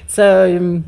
[0.08, 0.84] Så, øhm,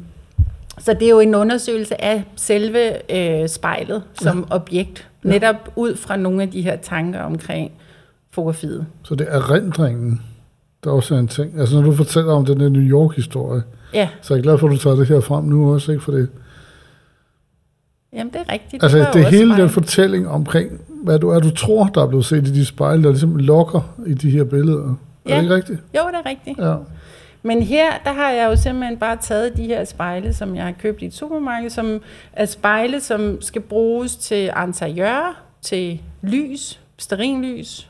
[0.78, 4.54] så det er jo en undersøgelse af selve øh, spejlet som ja.
[4.56, 5.28] objekt, Ja.
[5.28, 7.72] netop ud fra nogle af de her tanker omkring
[8.30, 8.86] fotografiet.
[9.02, 10.22] Så det er rendringen,
[10.90, 11.60] også er en ting.
[11.60, 13.62] Altså når du fortæller om den der New York-historie,
[13.94, 16.04] Ja, så er jeg glad for, at du tager det her frem nu også, ikke?
[16.04, 16.28] For det,
[18.12, 18.82] jamen det er rigtigt.
[18.82, 19.60] altså det er også hele spejl.
[19.62, 23.02] den fortælling omkring, hvad du er, du tror, der er blevet set i de spejle,
[23.02, 24.84] der ligesom lokker i de her billeder.
[24.84, 24.94] Er
[25.28, 25.36] Ja.
[25.36, 25.78] det ikke rigtigt?
[25.96, 26.58] Jo, det er rigtigt.
[26.58, 26.74] Ja.
[27.42, 30.72] Men her, der har jeg jo simpelthen bare taget de her spejle, som jeg har
[30.72, 32.00] købt i et supermarked, som
[32.32, 37.88] er spejle, som skal bruges til interiør, til lys, sterinlys.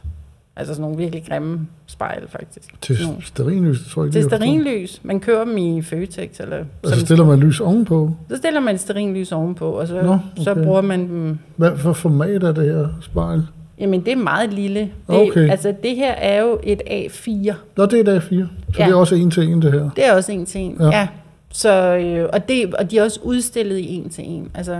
[0.56, 2.74] Altså sådan nogle virkelig grimme spejle, faktisk.
[2.82, 4.36] Til nogle- sterinlys, tror jeg Til jeg forstår.
[4.36, 5.00] sterinlys.
[5.04, 6.40] Man køber dem i Føtex.
[6.40, 8.10] Eller Altså sådan- stiller man lys ovenpå.
[8.30, 10.64] så stiller man sterinlys ovenpå, og så, Nå, så okay.
[10.64, 11.38] bruger man dem...
[11.56, 13.42] Hvad for format er det her spejl?
[13.78, 14.80] Jamen, det er meget lille.
[14.80, 15.50] Det, Okay.
[15.50, 17.54] Altså, det her er jo et A4.
[17.76, 18.48] Nå, det er dag 4.
[18.72, 18.84] Så Ja.
[18.86, 19.90] det er også en til en, det her.
[19.96, 20.86] Det er også en til en, Ja.
[20.90, 21.08] ja.
[21.52, 24.50] Så, øh, og, det, og de er også udstillet i en til en.
[24.54, 24.74] Altså,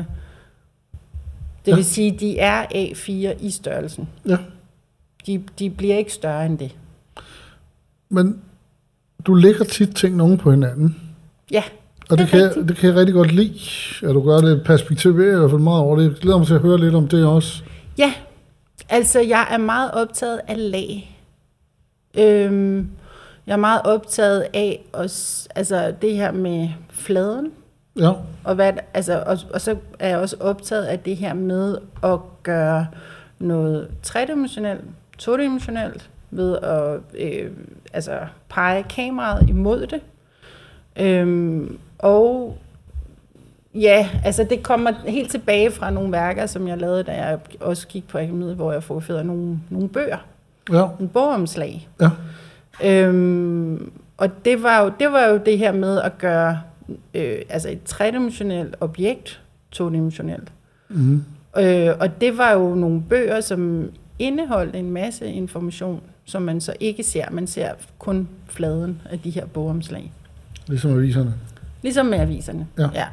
[1.67, 1.75] det ja.
[1.75, 4.09] vil sige, de er A4 i størrelsen.
[4.29, 4.37] Ja.
[5.27, 6.77] De, de bliver ikke større end det.
[8.09, 8.41] Men
[9.27, 10.97] du lægger tit ting nogen på hinanden.
[11.51, 11.63] Ja,
[12.11, 13.59] Og det, Det kan, jeg, det kan jeg rigtig godt lide,
[14.03, 16.05] at du gør det perspektiveret i hvert fald meget over det.
[16.05, 17.63] Jeg glæder mig til at høre lidt om det også.
[17.99, 18.15] ja.
[18.89, 21.19] Altså, jeg er meget optaget af lag.
[22.19, 22.91] Øhm,
[23.47, 27.51] jeg er meget optaget af os, altså, det her med fladen.
[27.99, 28.13] Ja,
[28.45, 32.19] Og, hvad, altså, og, og så er jeg også optaget af det her med at
[32.43, 32.87] gøre
[33.39, 34.81] noget tredimensionelt,
[35.23, 37.51] todimensionelt, ved at øh,
[37.93, 38.19] altså,
[38.49, 40.01] pege kameraet imod det.
[40.97, 42.59] Øhm, og
[43.75, 47.89] ja, altså det kommer helt tilbage fra nogle værker, som jeg lavede, da jeg også
[47.89, 50.19] gik på akademiet, hvor jeg fotograferede nogle, nogle bøger,
[50.73, 51.89] ja, en bogomslag.
[52.01, 52.11] ja.
[52.85, 56.61] Øhm, og det var, jo, det var jo det her med at gøre
[57.15, 60.53] øh, altså et tredimensionelt objekt todimensionelt.
[60.89, 61.25] Mm.
[61.59, 66.75] Øh, og det var jo nogle bøger, som indeholdt en masse information, som man så
[66.81, 67.31] ikke ser.
[67.31, 70.13] Man ser kun fladen af de her bogomslag.
[70.69, 71.35] Ligesom aviserne.
[71.83, 72.67] Ligesom med aviserne.
[72.79, 72.89] Ja.
[72.95, 73.07] ja.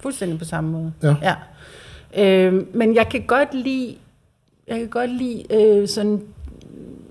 [0.00, 0.92] Fuldstændig på samme måde.
[1.02, 1.16] Ja.
[1.22, 1.34] ja.
[2.24, 3.96] Øh, men jeg kan godt lide
[4.68, 6.22] jeg kan godt lide øh, sådan,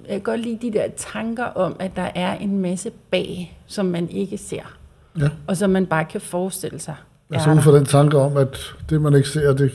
[0.05, 3.85] jeg kan godt lide de der tanker om, at der er en masse bag, som
[3.85, 4.77] man ikke ser,
[5.19, 5.29] Ja.
[5.47, 6.95] og som man bare kan forestille sig.
[7.33, 8.57] Altså ud fra den tanke om, at
[8.89, 9.71] det man ikke ser, det,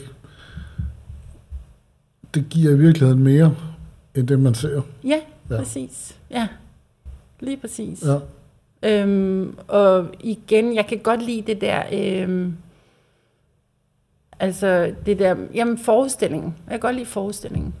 [2.33, 3.55] det giver i virkeligheden mere,
[4.15, 4.81] end det man ser.
[5.03, 5.09] Ja,
[5.49, 5.55] Ja.
[5.55, 6.17] ja, præcis.
[6.31, 6.47] Ja,
[7.39, 8.03] lige præcis.
[8.05, 8.17] Ja.
[8.83, 12.53] Øhm, og igen, jeg kan godt lide det der, øhm,
[14.39, 16.55] altså det der, jamen forestillingen.
[16.65, 17.73] Jeg kan godt lide forestillingen.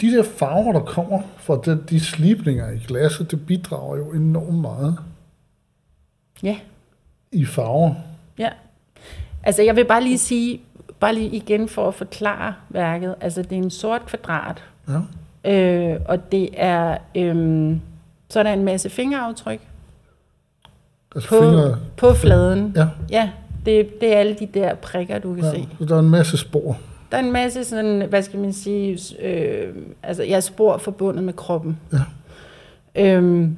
[0.00, 4.58] De der farver, der kommer fra den, de slibninger i glasset, det bidrager jo enormt
[4.58, 4.96] meget
[6.42, 6.58] Ja,
[7.32, 7.94] i farver.
[8.38, 8.48] ja.
[9.42, 10.60] Altså jeg vil bare lige sige,
[11.00, 15.52] bare lige igen for at forklare værket, altså det er en sort kvadrat, Ja.
[15.52, 17.80] øh, og det er, øhm,
[18.28, 19.60] så er der en masse fingeraftryk
[21.14, 22.72] Altså på, fingre, på fladen.
[22.76, 23.30] ja, Ja,
[23.66, 25.50] det, det er alle de der prikker, du kan ja.
[25.50, 25.68] se.
[25.78, 26.78] Så der er en masse spor.
[27.12, 31.24] Der er en masse sådan, hvad skal man sige, øh, altså jeg er spor forbundet
[31.24, 31.78] med kroppen.
[31.92, 31.98] Ja.
[33.16, 33.56] Øhm,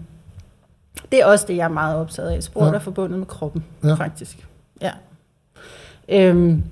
[1.13, 2.43] det er også det, jeg er meget optaget af.
[2.43, 2.67] Spor, Ja.
[2.67, 2.71] ja.
[2.73, 3.89] der er forbundet med kroppen, Ja.
[3.89, 3.95] ja.
[3.95, 4.47] faktisk.
[4.83, 4.91] Ja.
[6.09, 6.63] Øhm,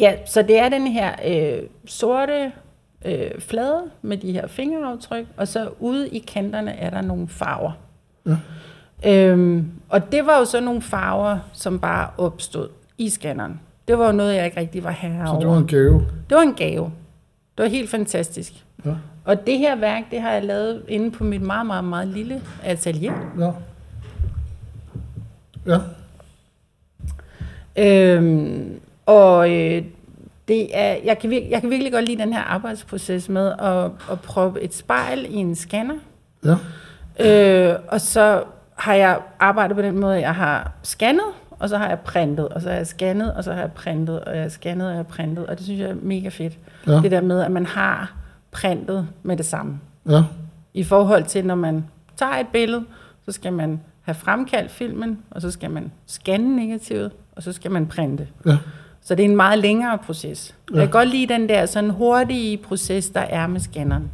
[0.00, 2.52] ja, så det er den her øh, sorte
[3.04, 7.72] øh, flade med de her fingeraftryk, og så ude i kanterne er der nogle farver.
[8.26, 8.36] Ja.
[9.06, 12.68] Øhm, og det var jo så nogle farver, som bare opstod
[12.98, 13.60] i scanneren.
[13.88, 16.06] Det var jo noget, jeg ikke rigtig var herre Så det var en gave.
[16.28, 16.92] Det var en gave.
[17.56, 18.64] Det var helt fantastisk.
[18.84, 18.94] Ja.
[19.24, 22.42] Og det her værk, det har jeg lavet inde på mit meget, meget, meget lille
[22.62, 23.12] atelier.
[23.38, 23.52] Ja.
[25.66, 25.78] Ja.
[27.76, 29.84] Øhm, og øh,
[30.48, 33.84] det er, jeg, kan vir- jeg kan virkelig godt lide den her arbejdsproces med at,
[34.12, 35.94] at proppe et spejl i en scanner.
[36.44, 36.56] Ja.
[37.20, 38.42] Øh, og så
[38.74, 42.62] har jeg arbejdet på den måde, jeg har scannet, og så har jeg printet, og
[42.62, 44.98] så har jeg scannet, og så har jeg printet, og jeg har scannet, og jeg
[44.98, 46.58] har printet, og det synes jeg er mega fedt.
[46.86, 46.92] Ja.
[46.92, 48.12] Det der med, at man har
[48.50, 49.80] printet med det samme.
[50.08, 50.22] Ja.
[50.74, 51.84] I forhold til, når man
[52.16, 52.84] tager et billede,
[53.24, 57.70] så skal man have fremkaldt filmen, og så skal man scanne negativet, og så skal
[57.70, 58.28] man printe.
[58.46, 58.56] Ja.
[59.04, 60.54] Så det er en meget længere proces.
[60.70, 60.74] Ja.
[60.74, 60.80] Ja.
[60.80, 64.10] Jeg kan godt lide den der sådan hurtige proces, der er med scanneren.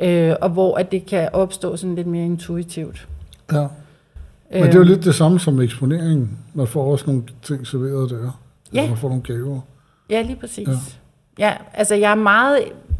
[0.00, 3.08] Øh, og hvor at det kan opstå sådan lidt mere intuitivt.
[3.52, 3.66] ja.
[4.52, 6.38] Men det er jo lidt det samme som eksponeringen.
[6.54, 8.40] Man får også nogle ting serveret der.
[8.72, 8.78] Ja.
[8.78, 9.60] Eller Man får nogle gaver.
[10.10, 10.68] Ja, lige præcis.
[10.68, 10.72] Ja.
[11.38, 11.46] Ja.
[11.48, 12.58] ja, altså jeg er meget,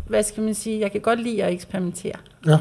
[0.09, 2.15] hvad skal man sige, jeg kan godt lide at eksperimentere
[2.47, 2.59] Ja.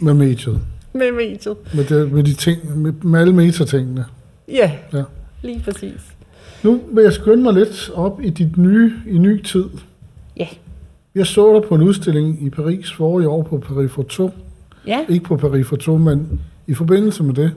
[0.00, 0.60] Med mediet.
[0.92, 1.56] med mediet.
[1.74, 4.04] Med, det, med de ting, med, med alle metatingene.
[4.48, 5.02] Ja, Ja.
[5.42, 6.00] lige præcis.
[6.66, 9.64] Nu vil jeg skynde mig lidt op i dit nye, i ny tid.
[10.36, 10.48] Ja,
[11.14, 14.30] Jeg så dig på en udstilling i Paris forrige år på Paris Photo.
[14.86, 17.52] ja, Ikke på Paris Photo, men i forbindelse med det.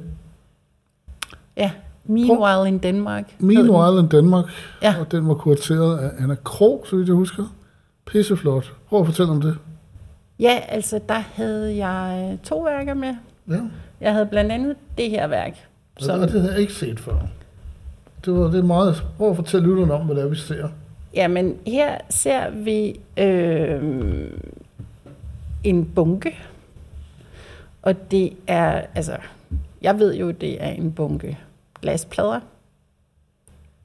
[1.57, 1.71] ja.
[2.05, 3.35] Meanwhile in Denmark.
[3.39, 4.45] Meanwhile in Danmark.
[4.81, 4.95] Ja.
[4.99, 7.55] Og den var kurateret af Anna Krog, så vidt jeg husker.
[8.05, 8.73] Pisseflot.
[8.89, 9.57] Prøv at fortælle om det.
[10.39, 13.15] Ja, altså der havde jeg to værker med.
[13.49, 13.59] Ja.
[14.01, 15.57] Jeg havde blandt andet det her værk.
[15.99, 17.13] Som, Og det havde jeg ikke set før.
[18.25, 19.03] Det var det er meget...
[19.17, 20.67] Prøv at fortælle lytterne om, hvad det er, vi ser.
[21.15, 24.29] jamen her ser vi øh,
[25.63, 26.35] en bunke.
[27.81, 29.17] Og det er, altså,
[29.81, 31.37] jeg ved jo, det er en bunke
[31.81, 32.39] glasplader.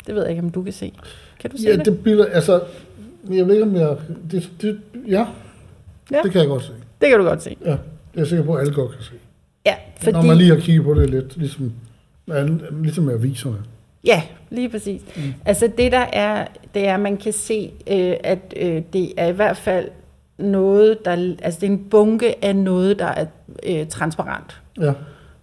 [0.07, 0.93] Det ved jeg ikke, om du kan se.
[1.41, 1.85] Kan du se Ja, det?
[1.87, 2.31] det billede...
[2.31, 2.63] Altså,
[3.31, 3.97] jeg ved ikke, om jeg...
[4.31, 5.27] Det, det, ja,
[6.13, 6.21] Ja.
[6.23, 6.73] det kan jeg godt se.
[7.01, 7.57] Det kan du godt se.
[7.65, 7.79] Ja, det er
[8.17, 9.13] jeg sikker på, at alle godt kan se.
[9.67, 10.13] Ja, Fordi...
[10.13, 11.73] Når man lige har kigget på det lidt, ligesom,
[12.83, 13.57] ligesom med aviserne.
[14.07, 15.03] Ja, lige præcis.
[15.17, 15.23] Mm.
[15.45, 19.27] Altså det der er, det er, at man kan se, øh, at øh, det er
[19.27, 19.89] i hvert fald
[20.39, 21.11] noget, der,
[21.43, 23.27] altså det er en bunke af noget, der er
[23.67, 24.61] øh, transparent.
[24.81, 24.93] Ja,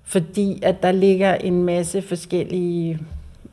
[0.04, 3.00] Fordi at der ligger en masse forskellige,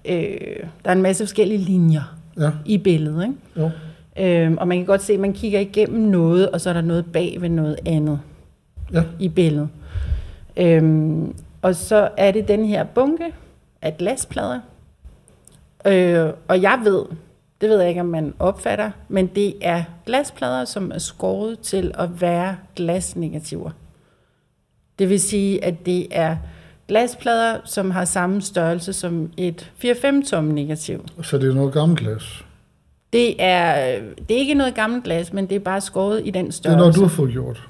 [0.05, 0.37] øh,
[0.85, 3.35] der er en masse forskellige linjer ja, i billedet, ikke?
[3.57, 3.71] jo.
[4.21, 6.81] Øhm, og man kan godt se, at man kigger igennem noget, og så er der
[6.81, 8.21] noget bag ved noget andet
[8.93, 9.69] Ja, i billedet.
[10.57, 13.25] Øhm, og så er det den her bunke
[13.83, 14.61] af glasplader.
[15.89, 17.05] Øh, og jeg ved,
[17.61, 21.93] det ved jeg ikke, om man opfatter, men det er glasplader, som er skåret til
[21.95, 23.71] at være glasnegativer.
[24.99, 26.37] Det vil sige, at det er
[26.89, 31.05] glasplader, som har samme størrelse som et 4-5 tom negativ.
[31.23, 32.45] så det er noget gammelt glas.
[33.13, 36.45] Det er, det er ikke noget gammelt glas, men det er bare skåret i den
[36.45, 36.79] Det er størrelse.
[36.79, 37.69] noget, du har fået gjort,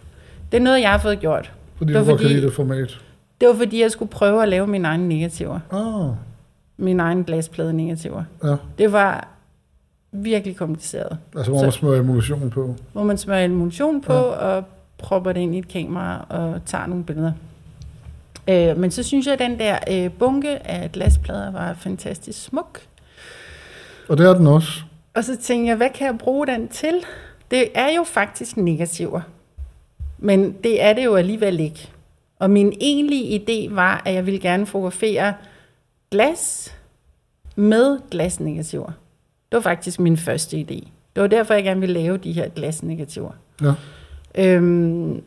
[0.53, 1.53] det er noget, jeg har fået gjort.
[1.77, 2.99] fordi Det du var godt kan fordi- lide det format.
[3.41, 5.61] Det var fordi, jeg skulle prøve at lave mine egne negativer.
[5.73, 6.15] Ah,
[6.79, 8.25] Mine egne glasplade negativer.
[8.45, 8.57] ja.
[8.79, 9.29] Det var
[10.13, 11.19] virkelig kompliceret.
[11.37, 12.75] Altså, hvor Så- man smører emulsion på.
[12.93, 14.19] Hvor man smører emulsion på ja.
[14.21, 14.65] og
[14.99, 17.33] propper det ind i et kamera og tager nogle billeder.
[18.49, 22.81] Øh, men så synes jeg, at den der øh, bunke af glasplader var fantastisk smuk.
[24.09, 24.71] Og det er den også.
[25.15, 26.95] Og så tænkte jeg, hvad kan jeg bruge den til?
[27.51, 29.21] Det er jo faktisk negativer.
[30.19, 31.89] Men det er det jo alligevel ikke.
[32.39, 35.35] Og min egentlige idé var, at jeg ville gerne fotografere
[36.11, 36.75] glas
[37.57, 38.87] med glasnegativer.
[39.53, 40.89] Det var faktisk min første idé.
[41.15, 43.31] Det var derfor, jeg gerne ville lave de her glasnegativer.
[43.63, 43.73] Ja.
[44.35, 45.23] Øhm,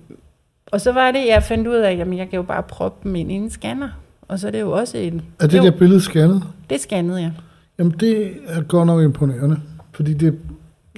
[0.65, 2.99] og så var det, jeg fandt ud af, at jamen, jeg kan jo bare proppe
[3.09, 3.89] dem ind i en scanner.
[4.27, 5.21] Og så er det jo også en...
[5.39, 6.43] Er det jo, der billede scannet?
[6.69, 7.34] det scannede jeg.
[7.79, 9.59] Jamen, det er godt nok imponerende.
[9.93, 10.39] Fordi det,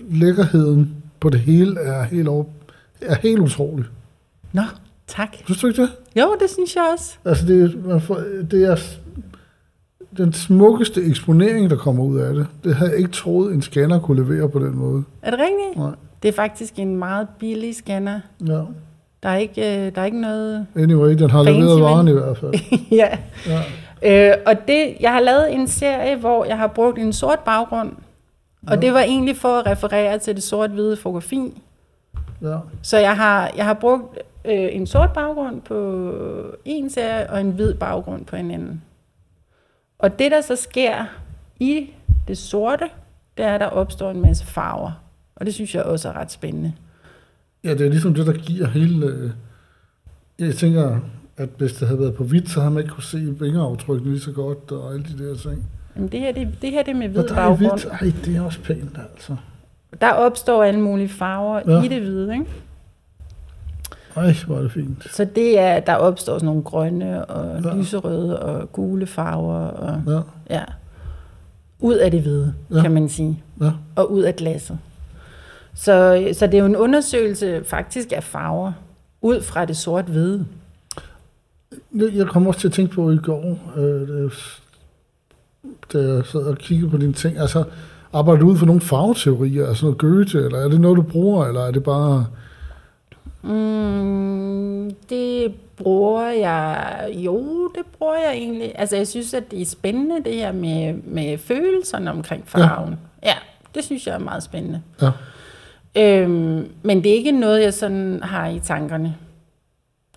[0.10, 2.44] lækkerheden på det hele er helt, over,
[3.02, 3.86] er helt utrolig.
[4.52, 4.62] Nå,
[5.08, 5.30] tak.
[5.46, 5.90] Synes du ikke det?
[6.16, 7.16] Jo, det synes jeg også.
[7.26, 8.22] Altså, det, er- man får,
[8.52, 8.78] det er
[10.18, 12.48] den smukkeste eksponering, der kommer ud af det.
[12.64, 15.04] Det havde jeg ikke troet, en scanner kunne levere på den måde.
[15.22, 15.78] Er det rigtigt?
[15.78, 15.92] Nej.
[16.24, 18.20] Det er faktisk en meget billig scanner.
[18.48, 18.62] Ja.
[19.24, 20.66] Der er ikke, øh, der er ikke noget...
[20.76, 22.54] Anyway, den har leveret varen i hvert fald.
[22.92, 23.08] ja.
[23.48, 24.32] Ja.
[24.32, 27.92] Øh, og det, jeg har lavet en serie, hvor jeg har brugt en sort baggrund.
[28.68, 28.82] Og Ja.
[28.82, 31.62] det var egentlig for at referere til det sort-hvide fotografi.
[32.42, 32.58] Ja.
[32.82, 36.04] Så jeg har, jeg har brugt øh, en sort baggrund på
[36.66, 38.82] en serie, og en hvid baggrund på en anden.
[40.04, 41.06] Og det, der så sker
[41.60, 41.90] i
[42.28, 42.86] det sorte,
[43.38, 44.92] det er, at der opstår en masse farver.
[45.36, 46.74] Og det synes jeg også er ret spændende.
[47.64, 49.06] ja, det er ligesom det, der giver hele...
[49.06, 49.32] øh,
[50.40, 51.00] Jeg tænker,
[51.38, 54.22] at hvis det havde været på hvidt, så havde man ikke kunne se vingeraftrykkene lige
[54.22, 55.64] så godt, og alle de der ting.
[55.96, 57.60] Men det her, det, det her det med hvid er baggrund.
[57.82, 57.86] hvidt.
[58.02, 59.36] Ej, det er også pænt, altså.
[60.02, 61.84] Der opstår alle mulige farver ja.
[61.84, 62.46] i det hvide, ikke?
[64.16, 65.08] Ej, hvor er det fint.
[65.12, 67.76] Så det er, der opstår sådan nogle grønne og Ja.
[67.76, 69.60] lyserøde og gule farver.
[69.68, 70.20] Og, Ja,
[70.56, 70.64] ja.
[71.80, 72.82] Ud af det hvide, Ja.
[72.82, 73.44] kan man sige.
[73.62, 73.72] ja.
[73.96, 74.78] Og ud af glasset.
[75.76, 78.72] Så, så det er jo en undersøgelse faktisk af farver.
[79.22, 80.46] Ud fra det sort-hvide.
[81.96, 84.30] Jeg jeg kom også til at tænke på i går, øh, da jeg-
[85.94, 87.38] da jeg sad og kiggede på dine ting.
[87.38, 87.64] Altså,
[88.14, 91.46] arbejder du ud for nogle farveteorier, altså noget Goethe, eller er det noget, du bruger,
[91.46, 92.26] eller er det bare...
[93.44, 96.86] Mm, det bruger jeg...
[97.14, 98.72] Jo, det bruger jeg egentlig.
[98.76, 102.98] Altså, jeg synes, at det er spændende, det her med, med følelserne omkring farven.
[103.24, 103.28] Ja.
[103.30, 103.34] ja,
[103.76, 104.82] det synes jeg er meget spændende.
[105.02, 105.10] Ja,
[105.98, 109.16] Øhm, men det er ikke noget, jeg sådan har i tankerne.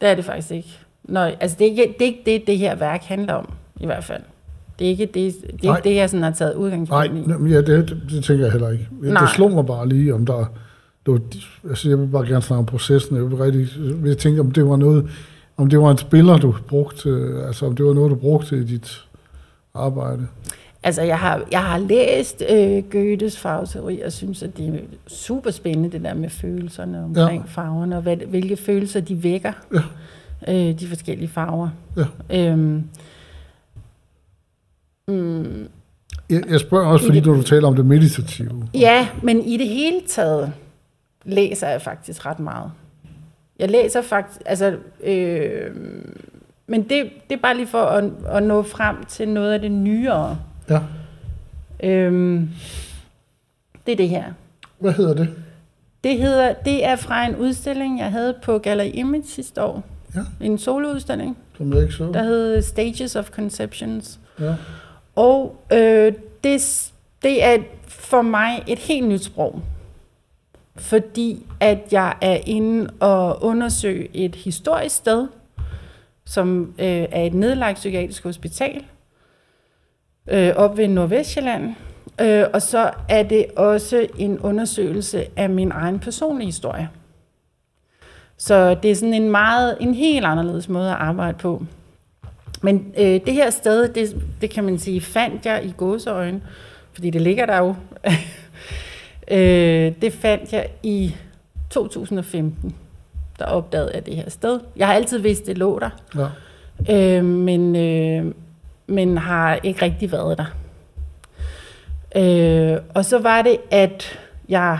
[0.00, 0.78] Det er det faktisk ikke.
[1.04, 3.86] Nå, altså, det er ikke det, er ikke det, det her værk handler om, i
[3.86, 4.22] hvert fald.
[4.78, 5.76] Det er ikke det, det, er Nej.
[5.76, 7.30] ikke det jeg sådan har taget nej, udgangspunkt i.
[7.30, 8.88] jamen, ja, det, det, det tænker jeg heller ikke.
[9.02, 9.26] Det Nej.
[9.34, 10.46] slog mig bare lige, om der...
[11.06, 11.20] Det var,
[11.68, 13.16] altså, jeg vil bare gerne snakke om processen.
[13.16, 13.68] Jeg vil rigtig
[14.06, 15.10] jeg tænkte, om det var noget...
[15.58, 18.58] Om det var en spiller, du brugte, øh, altså om det var noget, du brugte
[18.58, 19.04] i dit
[19.74, 20.26] arbejde.
[20.82, 25.50] Altså, jeg har, jeg har læst øh, Goethes farveteori, og synes, at det er super
[25.50, 27.62] spændende, det der med følelserne omkring ja.
[27.62, 29.52] farverne, og hvad, hvilke følelser de vækker,
[30.46, 30.68] Ja.
[30.68, 31.68] øh, de forskellige farver.
[31.96, 32.04] Ja.
[32.50, 32.84] Øhm,
[35.08, 35.68] mm,
[36.30, 38.68] Jeg, jeg spørger også, fordi det- du taler om det meditative.
[38.74, 40.52] Ja, men i det hele taget
[41.26, 42.70] læser jeg faktisk ret meget.
[43.58, 45.70] Jeg læser faktisk, altså, øh,
[46.66, 49.70] men det, det er bare lige for at, at nå frem til noget af det
[49.70, 50.38] nyere.
[50.70, 50.80] Ja.
[51.82, 52.40] Øh,
[53.86, 54.24] det er det her.
[54.78, 55.28] Hvad hedder det?
[56.04, 59.82] Det, hedder, det er fra en udstilling, jeg havde på Gallery Image sidste år.
[60.14, 60.20] Ja.
[60.40, 62.10] En soloudstilling, Som jeg ikke så.
[62.12, 64.18] der hed Stages of Conceptions.
[64.40, 64.54] Ja.
[65.16, 66.12] Og øh,
[66.44, 66.90] det,
[67.22, 67.58] det er
[67.88, 69.60] for mig et helt nyt sprog.
[70.78, 75.28] Fordi at jeg er inde og undersøge et historisk sted,
[76.24, 78.84] som øh, er et nedlagt psykiatrisk hospital,
[80.28, 81.74] øh, op ved Nordvestjylland.
[82.20, 86.88] Øh, og så er det også en undersøgelse af min egen personlige historie.
[88.36, 91.64] Så det er sådan en meget, en helt anderledes måde at arbejde på.
[92.62, 96.40] Men øh, det her sted, det, det kan man sige, fandt jeg i gåseøjne,
[96.92, 97.74] fordi det ligger der jo.
[99.30, 101.16] øh, det fandt jeg i
[101.70, 102.76] 2015.
[103.38, 104.60] Der opdagede jeg det her sted.
[104.76, 105.90] Jeg har altid vidst, det lå der,
[106.88, 107.18] ja.
[107.18, 108.34] øh, men, øh,
[108.86, 110.46] men har ikke rigtig været der.
[112.16, 114.18] Øh, og så var det, at
[114.48, 114.78] jeg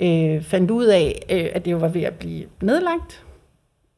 [0.00, 3.24] øh, fandt ud af, øh, at det var ved at blive nedlagt.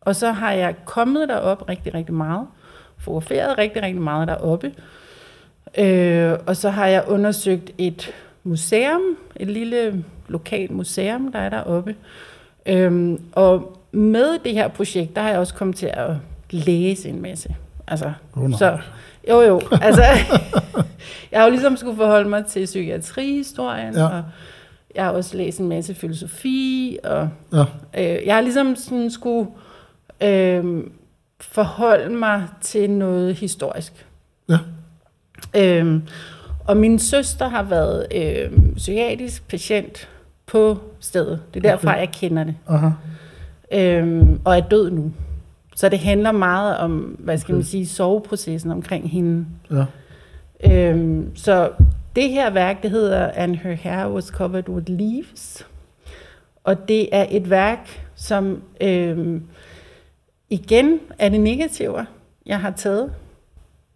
[0.00, 2.46] Og så har jeg kommet derop rigtig, rigtig meget.
[2.98, 4.72] Fotograferet rigtig, rigtig meget deroppe.
[5.78, 8.14] Øh, og så har jeg undersøgt et
[8.48, 9.00] museum,
[9.36, 11.94] et lille lokalt museum, der er deroppe.
[12.66, 16.10] Øhm, og med det her projekt, der har jeg også kommet til at
[16.50, 17.54] læse en masse.
[17.86, 18.58] Altså, Oh, nej.
[18.58, 18.78] så,
[19.30, 20.02] jo jo, altså,
[21.32, 24.04] jeg har jo ligesom skulle forholde mig til psykiatrihistorien, Ja.
[24.06, 24.22] og
[24.94, 27.60] jeg har også læst en masse filosofi, og Ja.
[27.98, 29.48] øh, jeg har ligesom sådan skulle
[30.20, 30.64] øh,
[31.40, 34.06] forholde mig til noget historisk.
[34.48, 34.58] Ja.
[35.56, 36.02] Øhm,
[36.68, 40.08] og min søster har været øh, psykiatrisk patient
[40.46, 41.40] på stedet.
[41.54, 42.00] Det er derfra, Okay.
[42.00, 42.54] jeg kender det.
[42.68, 42.88] Aha.
[43.72, 45.12] Øhm, og er død nu.
[45.76, 47.58] Så det handler meget om, hvad skal Okay.
[47.58, 49.46] man sige, soveprocessen omkring hende.
[49.70, 49.84] Ja.
[50.72, 51.70] Øhm, så
[52.16, 55.66] det her værk, det hedder And Her Hair Was Covered With Leaves.
[56.64, 59.42] Og det er et værk, som øhm,
[60.50, 62.04] igen er det negativer,
[62.46, 63.12] jeg har taget.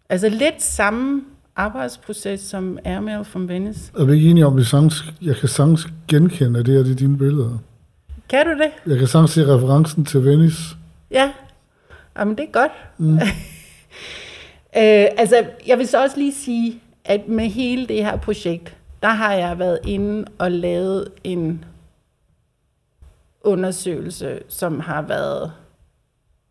[0.09, 1.21] Altså lidt samme
[1.55, 3.91] arbejdsproces som Airmail from Venice.
[3.99, 7.17] Er vi ikke enige om, at sagtens, jeg kan sagtens genkende, at det er dine
[7.17, 7.57] billeder?
[8.29, 8.71] Kan du det?
[8.91, 10.75] Jeg kan sagtens se referencen til Venice.
[11.11, 11.31] Ja.
[12.19, 12.71] Jamen, det er godt.
[12.97, 13.19] Mm.
[14.77, 19.09] Øh, altså, jeg vil så også lige sige, at med hele det her projekt, der
[19.09, 21.65] har jeg været inde og lavet en
[23.41, 25.51] undersøgelse, som har været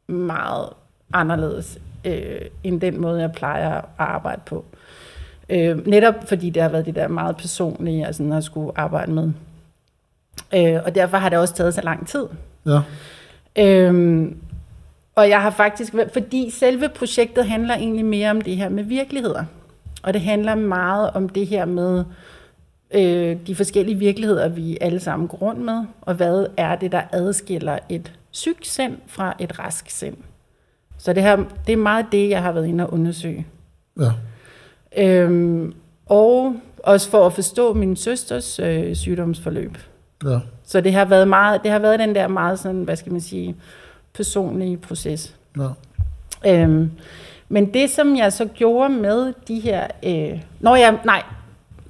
[0.06, 0.68] meget
[1.12, 4.64] anderledes øh, end den måde, jeg plejer at arbejde på.
[5.48, 9.12] Øh, netop fordi det har været det der meget personlige, jeg sådan har skulle arbejde
[9.12, 9.32] med.
[10.54, 12.26] Øh, og derfor har det også taget så lang tid.
[12.66, 12.80] Ja.
[13.58, 14.36] Øhm,
[15.14, 19.44] og jeg har faktisk, fordi selve projektet handler egentlig mere om det her med virkeligheder.
[20.02, 22.04] Og det handler meget om det her med
[22.94, 27.02] øh, de forskellige virkeligheder, vi alle sammen går rundt med, og hvad er det, der
[27.12, 30.16] adskiller et sygt sind fra et rask sind.
[31.02, 33.46] Så det, her, det er meget det, jeg har været inde og undersøge.
[34.00, 34.10] Ja.
[34.96, 35.74] Øhm,
[36.06, 39.78] og også for at forstå min søsters øh, sygdomsforløb.
[40.24, 40.38] Ja.
[40.64, 43.20] Så det har været meget, det har været den der meget sådan, hvad skal man
[43.20, 43.56] sige,
[44.14, 45.36] personlige proces.
[45.56, 45.68] Ja.
[46.46, 46.90] Øhm,
[47.48, 49.86] men det, som jeg så gjorde med de her...
[50.02, 51.22] Øh, når jeg, nej,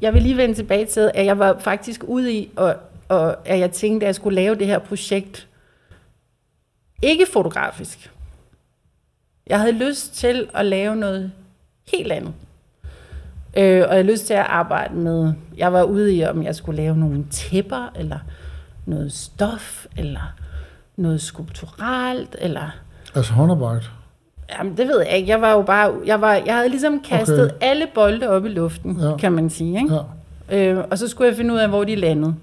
[0.00, 2.74] jeg vil lige vende tilbage til, at jeg var faktisk ude i, og,
[3.08, 5.48] og at jeg tænkte, at jeg skulle lave det her projekt
[7.02, 8.12] ikke fotografisk.
[9.46, 11.32] Jeg havde lyst til at lave noget
[11.92, 12.32] helt andet.
[13.56, 15.32] Øh, og jeg havde lyst til at arbejde med...
[15.56, 18.18] Jeg var ude i, om jeg skulle lave nogle tæpper, eller
[18.86, 20.34] noget stof, eller
[20.96, 22.70] noget skulpturalt, eller...
[23.14, 23.84] Altså håndarbejde.
[24.58, 25.28] Jamen, det ved jeg ikke.
[25.28, 25.94] Jeg var jo bare...
[26.06, 27.66] Jeg, var, jeg havde ligesom kastet Okay.
[27.66, 29.16] alle bolde op i luften, ja.
[29.16, 29.78] kan man sige.
[29.82, 29.94] Ikke?
[30.50, 30.68] Ja.
[30.68, 32.34] Øh, og så skulle jeg finde ud af, hvor de landede.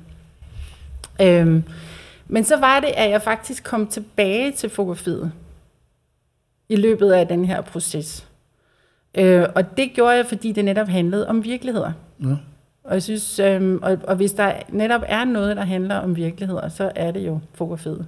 [1.22, 1.64] Øh,
[2.28, 5.32] men så var det, at jeg faktisk kom tilbage til fotografiet
[6.70, 8.28] i løbet af den her proces.
[9.16, 11.92] Øh, og det gjorde jeg, fordi det netop handlede om virkeligheder.
[12.24, 12.36] Ja.
[12.84, 16.70] Og jeg synes, øh, og, og hvis der netop er noget, der handler om virkeligheder,
[16.70, 18.08] så er det jo fotografiet,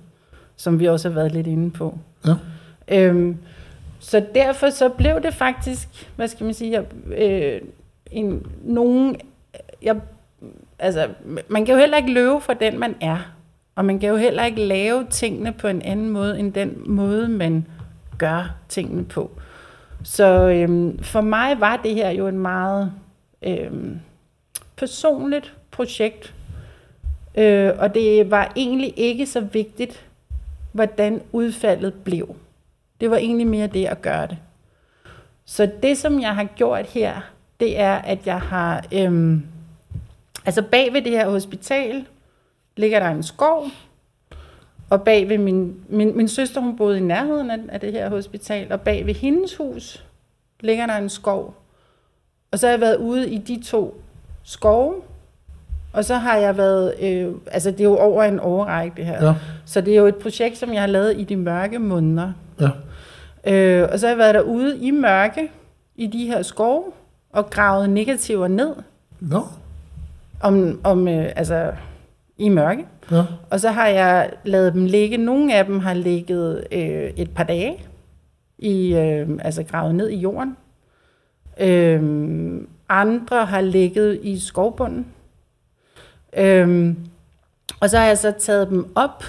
[0.56, 1.98] som vi også har været lidt inde på.
[2.28, 2.34] Ja.
[2.88, 3.38] Øhm,
[4.00, 6.86] så derfor så blev det faktisk, hvad skal man sige, jeg,
[7.18, 7.62] øh,
[8.12, 9.16] en, nogen,
[9.82, 9.96] jeg,
[10.80, 11.08] altså,
[11.48, 13.18] man kan jo heller ikke løbe fra den, man er.
[13.76, 17.28] Og man kan jo heller ikke lave tingene på en anden måde, end den måde,
[17.28, 17.66] man
[18.22, 19.32] gør tingene på.
[20.04, 22.94] Så øhm, for mig var det her jo en meget
[23.42, 24.00] øhm,
[24.78, 26.34] personligt projekt.
[27.36, 30.06] Øh, og det var egentlig ikke så vigtigt,
[30.72, 32.36] hvordan udfaldet blev.
[33.02, 34.38] Det var egentlig mere det at gøre det.
[35.46, 37.22] Så det, som jeg har gjort her,
[37.60, 38.86] det er, at jeg har...
[38.94, 39.44] Øhm,
[40.46, 42.06] altså bag ved det her hospital
[42.78, 43.66] ligger der en skov,
[44.92, 48.10] og bag ved min, min, min søster, hun boede i nærheden af, af det her
[48.10, 50.06] hospital, og bag ved hendes hus
[50.60, 51.56] ligger der en skov.
[52.52, 54.02] Og så har jeg været ude i de to
[54.44, 54.94] skove,
[55.94, 59.26] og så har jeg været, øh, altså det er jo over en overrække det her.
[59.26, 59.34] Ja.
[59.66, 62.32] Så det er jo et projekt, som jeg har lavet i de mørke måneder.
[62.60, 62.70] Ja.
[63.54, 65.52] Øh, og så har jeg været derude i mørke,
[65.96, 66.84] i de her skove,
[67.34, 68.76] og gravet negativer ned,
[69.20, 69.42] Nå.
[70.42, 71.72] om, om øh, altså
[72.42, 72.86] i mørke.
[73.12, 73.24] Ja.
[73.50, 75.18] Og så har jeg lavet dem ligge.
[75.18, 77.78] Nogle af dem har ligget øh, et par dage,
[78.58, 80.58] i, øh, altså gravet ned i jorden.
[81.60, 82.02] Øh,
[82.90, 85.06] andre har ligget i skovbunden.
[86.38, 86.96] Øh,
[87.80, 89.24] og så har jeg så taget dem op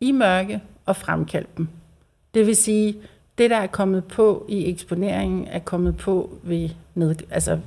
[0.00, 1.68] i mørke og fremkaldt dem.
[2.34, 2.96] Det vil sige,
[3.38, 7.58] det der er kommet på i eksponeringen, er kommet på ved ned, altså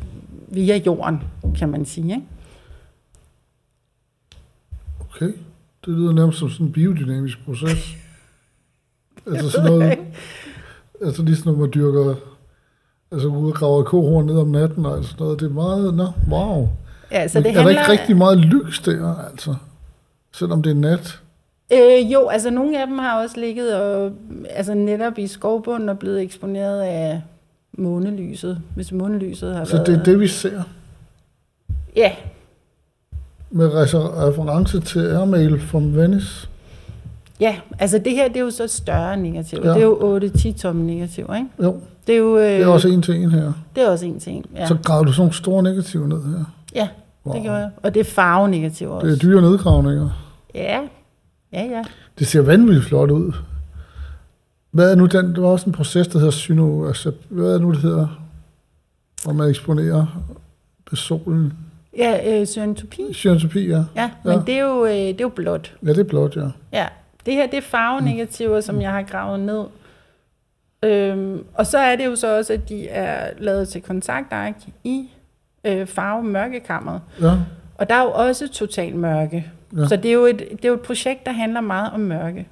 [0.48, 1.20] via jorden,
[1.58, 2.16] kan man sige.
[2.16, 2.28] Ikke?
[5.16, 5.34] Okay.
[5.86, 7.96] Det lyder nærmest som sådan en biodynamisk proces.
[9.32, 9.98] altså sådan noget,
[11.02, 12.16] altså ligesom når man dyrker,
[13.12, 15.40] altså ude og graver kohorn ned om natten og sådan noget.
[15.40, 16.70] Det er meget, nå, wow.
[17.12, 19.56] Ja, så Men det er der handler, ikke rigtig meget lys der, altså?
[20.34, 21.20] Selvom det er nat.
[21.74, 24.12] Øh, jo, altså nogle af dem har også ligget og,
[24.50, 27.22] altså netop i skovbunden og blevet eksponeret af
[27.78, 29.88] månelyset, hvis månelyset har Så været...
[29.88, 30.64] det er det, vi ser.
[31.96, 32.12] Ja,
[33.56, 36.48] Med refer- reference til Airmail from Venice.
[37.40, 39.60] ja, altså det her det er jo så større negativ.
[39.64, 39.70] Ja.
[39.70, 41.48] Det er jo 8-10 tomme negativ, ikke?
[41.64, 41.80] Jo.
[42.08, 43.54] Det er jo øh, Det er også en til en her.
[43.76, 44.46] det er også en ting.
[44.56, 44.68] Ja, Ja.
[44.68, 46.46] Så graver du sådan nogle store negativer ned her.
[46.76, 46.88] ja
[47.26, 47.36] Wow.
[47.36, 47.70] det gjorde jeg.
[47.84, 49.08] Og det er farvenegativ også.
[49.08, 50.10] Det er dyre nedgravninger.
[50.56, 50.80] Ja,
[51.54, 51.84] ja, ja.
[52.20, 53.32] Det ser vanvittigt flot ud.
[54.72, 55.26] Hvad er nu den?
[55.36, 56.88] Det var også en proces, der hedder syno...
[56.88, 58.08] Altså, hvad er nu, det hedder?
[59.24, 60.06] Hvor man eksponerer
[60.94, 61.54] solen.
[61.98, 63.14] Ja, øh, syrentopi.
[63.14, 63.84] Cyanotopi, ja.
[63.96, 64.40] Ja, men Ja.
[64.48, 65.76] det er jo, øh, det er jo blåt.
[65.86, 66.48] Ja, det er blot, ja.
[66.74, 66.86] Ja,
[67.26, 69.64] det her det er farvenegativer, som jeg har gravet ned.
[70.84, 75.10] Øhm, og så er det jo så også, at de er lavet til kontaktark i
[75.64, 77.02] øh, farve mørkekammeret.
[77.22, 77.32] Ja,
[77.78, 79.46] Og der er jo også total mørke.
[79.78, 79.88] Ja.
[79.88, 82.48] Så det er, jo et, det er jo et projekt, der handler meget om mørke.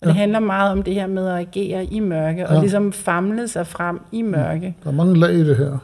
[0.00, 0.18] Og det Ja.
[0.18, 2.60] handler meget om det her med at agere i mørke, og Ja.
[2.60, 4.74] ligesom famle sig frem i mørke.
[4.84, 5.78] der er mange lag i det her.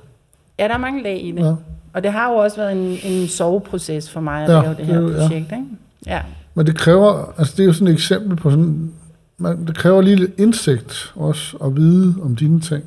[0.58, 1.40] Ja, der er mange lag i det.
[1.46, 1.54] Ja.
[1.94, 4.70] Og det har jo også været en, en soveproces for mig at Ja, ja, lave
[4.70, 5.16] det det her er jo- ja.
[5.20, 5.52] projekt.
[5.52, 5.64] Ikke?
[6.06, 6.22] Ja.
[6.54, 8.92] Men det kræver, altså det er jo sådan et eksempel på sådan,
[9.38, 12.84] man, det kræver lige lidt indsigt også, at vide om dine ting.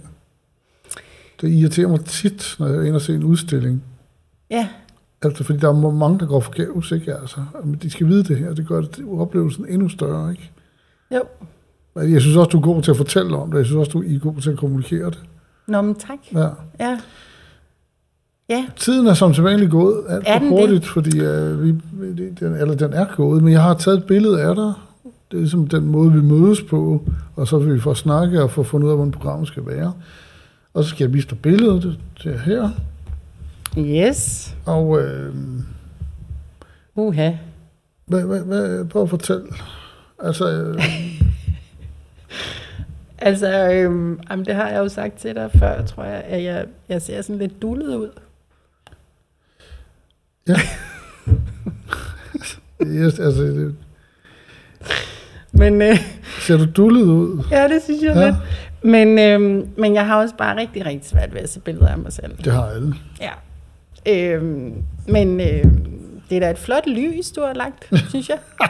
[1.42, 3.84] Det irriterer mig tit, når jeg er inde og se en udstilling.
[4.52, 4.68] ja,
[5.22, 7.14] Altså, fordi der er mange, der går forgæves, ikke?
[7.16, 10.52] Altså, men de skal vide det her, det gør det, oplevelsen endnu større, ikke?
[11.16, 11.22] jo.
[11.96, 13.58] Men Jeg synes også, du er god til at fortælle om det.
[13.58, 15.20] Jeg synes også, du er god til at kommunikere det.
[15.68, 16.18] Nå, men tak.
[16.34, 16.48] Ja.
[16.80, 17.00] Ja.
[18.50, 20.60] Ja, Tiden er som sædvanligt gået alt Er for den det?
[20.60, 21.76] hurtigt, fordi uh, vi,
[22.40, 24.74] den, eller den er gået, men jeg har taget et billede af dig.
[25.32, 27.04] Det er ligesom den måde, vi mødes på,
[27.36, 29.94] og så vil vi få snakket og få fundet ud af, hvordan programmet skal være.
[30.74, 32.70] Og så skal jeg vise dig billedet det, det er her.
[33.78, 34.56] yes.
[34.66, 35.34] Og øh,
[36.96, 37.32] Uha.
[38.06, 39.46] hvad, hvad, hvad, prøv at fortælle.
[40.24, 40.84] Altså, øh,
[43.20, 46.66] Altså, øhm, jamen, det har jeg jo sagt til dig før, tror jeg, at jeg,
[46.90, 48.10] jeg ser sådan lidt dullet ud.
[52.84, 53.76] yes, altså det,
[55.52, 55.98] Men øh,
[56.40, 57.44] ser du dullet ud?
[57.52, 58.20] ja, det synes jeg Ja.
[58.22, 58.26] ja.
[58.26, 58.36] lidt.
[58.84, 61.98] Men, øhm, men jeg har også bare rigtig, rigtig svært ved at se billeder af
[61.98, 62.38] mig selv.
[62.44, 62.96] Det har alle.
[63.22, 63.32] Ja.
[64.36, 64.74] Øhm,
[65.08, 65.64] men øh,
[66.30, 68.38] det er da et flot lys, du har lagt, synes jeg.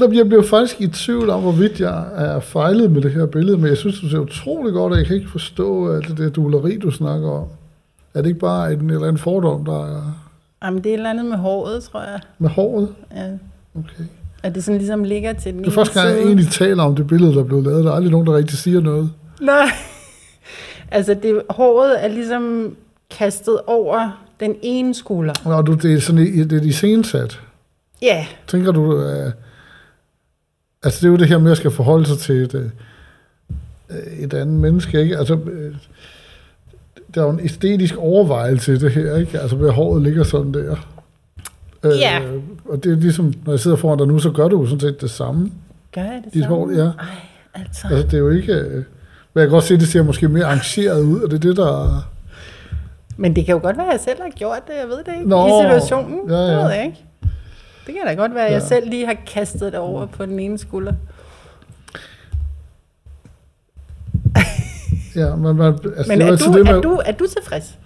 [0.00, 3.66] Jeg blev faktisk i tvivl om, hvorvidt jeg er fejlet med det her billede, men
[3.66, 6.78] jeg synes, du ser utrolig godt, og jeg kan ikke forstå alt det der duleri,
[6.78, 7.46] du snakker om.
[8.14, 10.20] Er det ikke bare en eller anden fordom, der er
[10.64, 12.20] Jamen, det er et eller andet med håret, tror jeg.
[12.38, 12.88] med håret?
[13.16, 13.26] Ja.
[13.74, 14.04] Okay.
[14.42, 16.96] At det sådan ligesom ligger til den Det er første gang, jeg egentlig taler om
[16.96, 17.84] det billede, der er blevet lavet.
[17.84, 19.10] Der er aldrig nogen, der rigtig siger noget.
[19.40, 19.66] Nej.
[20.90, 22.76] Altså, det, håret er ligesom
[23.10, 25.32] kastet over den ene skulder.
[25.44, 27.40] Nå, du, det er sådan, det er iscenesat.
[28.02, 29.32] Ja, Tænker du, uh,
[30.84, 34.34] altså det er jo det her med, at skal forholde sig til et, uh, et
[34.34, 35.18] andet menneske, ikke?
[35.18, 35.40] Altså, uh,
[37.14, 39.40] der er jo en æstetisk overvejelse i det her, ikke?
[39.40, 40.76] Altså, håret ligger sådan der.
[41.84, 42.20] Øh, Ja.
[42.68, 44.80] Og det er ligesom, når jeg sidder foran dig nu, så gør du jo sådan
[44.80, 45.50] set det samme.
[45.94, 46.56] gør jeg det Dit samme?
[46.56, 46.84] hår, ja.
[46.84, 46.92] Ej,
[47.54, 47.86] altså.
[47.90, 48.52] Altså, det er jo ikke...
[49.34, 51.40] Men jeg kan godt se, at det ser måske mere arrangeret ud, og det er
[51.40, 52.02] det, der...
[53.16, 54.72] Men det kan jo godt være, at jeg selv har gjort det.
[54.80, 55.28] Jeg ved det ikke.
[55.28, 56.30] Nå, I situationen.
[56.30, 56.50] ja, ja.
[56.50, 57.04] Det ved jeg ikke.
[57.86, 58.66] Det kan da godt være, at jeg Ja.
[58.68, 60.92] selv lige har kastet det over på den ene skulder.
[65.16, 67.78] Ja, men, man, altså, Men er altid du, det med, er, du, er du tilfreds?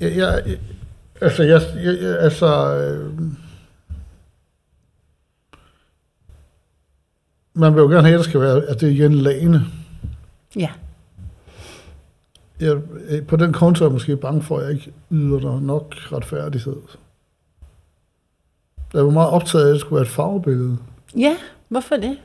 [0.00, 0.56] Jeg, jeg, jeg,
[1.20, 3.14] altså, jeg, jeg, altså, øh,
[7.54, 9.64] man vil jo gerne have, at det skal være, at det er igen lagene.
[10.56, 10.70] Ja.
[12.60, 12.76] Jeg,
[13.08, 15.94] øh, på den konto er jeg måske bange for, at jeg ikke yder dig nok
[16.12, 16.76] retfærdighed.
[18.94, 20.78] Jeg var meget optaget af, at det skulle være et farvebillede.
[21.16, 21.36] Ja,
[21.68, 22.18] hvorfor det?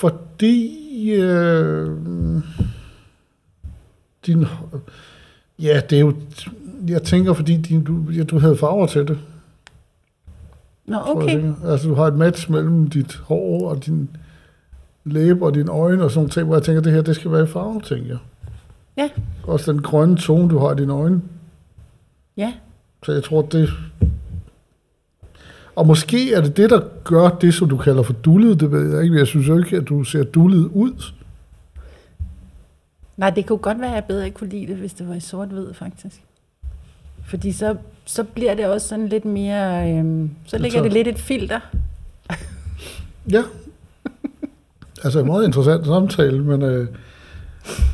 [0.00, 1.90] Fordi øh,
[4.26, 4.46] din,
[5.58, 6.14] ja, det er jo,
[6.88, 9.18] jeg tænker, fordi din, du, ja, du havde farver til det.
[10.86, 11.28] Nå, jeg, okay.
[11.28, 11.54] tænker.
[11.64, 14.10] Altså, du har et match mellem dit hår og din
[15.04, 17.32] læbe og dine øjne og sådan nogle ting, hvor jeg tænker, det her, det skal
[17.32, 18.18] være i farve, tænker jeg.
[18.96, 19.08] Ja.
[19.44, 21.22] Også den grønne tone, du har i dine øjne.
[22.36, 22.52] Ja.
[23.02, 23.70] Så jeg tror, det...
[25.80, 28.94] Og måske er det det, der gør det, som du kalder for dullet, det ved
[28.94, 29.18] jeg ikke.
[29.18, 31.12] Jeg synes jo ikke, at du ser dullet ud.
[33.16, 35.20] Nej, det kunne godt være, at jeg bedre kunne lide det, hvis det var i
[35.20, 36.22] sort-hvid, faktisk.
[37.26, 39.92] Fordi så, så bliver det også sådan lidt mere...
[39.92, 41.60] Øhm, så ligger tror- det lidt et filter.
[43.30, 43.42] Ja.
[45.04, 46.62] Altså, en meget interessant samtale, men...
[46.62, 46.88] Øh,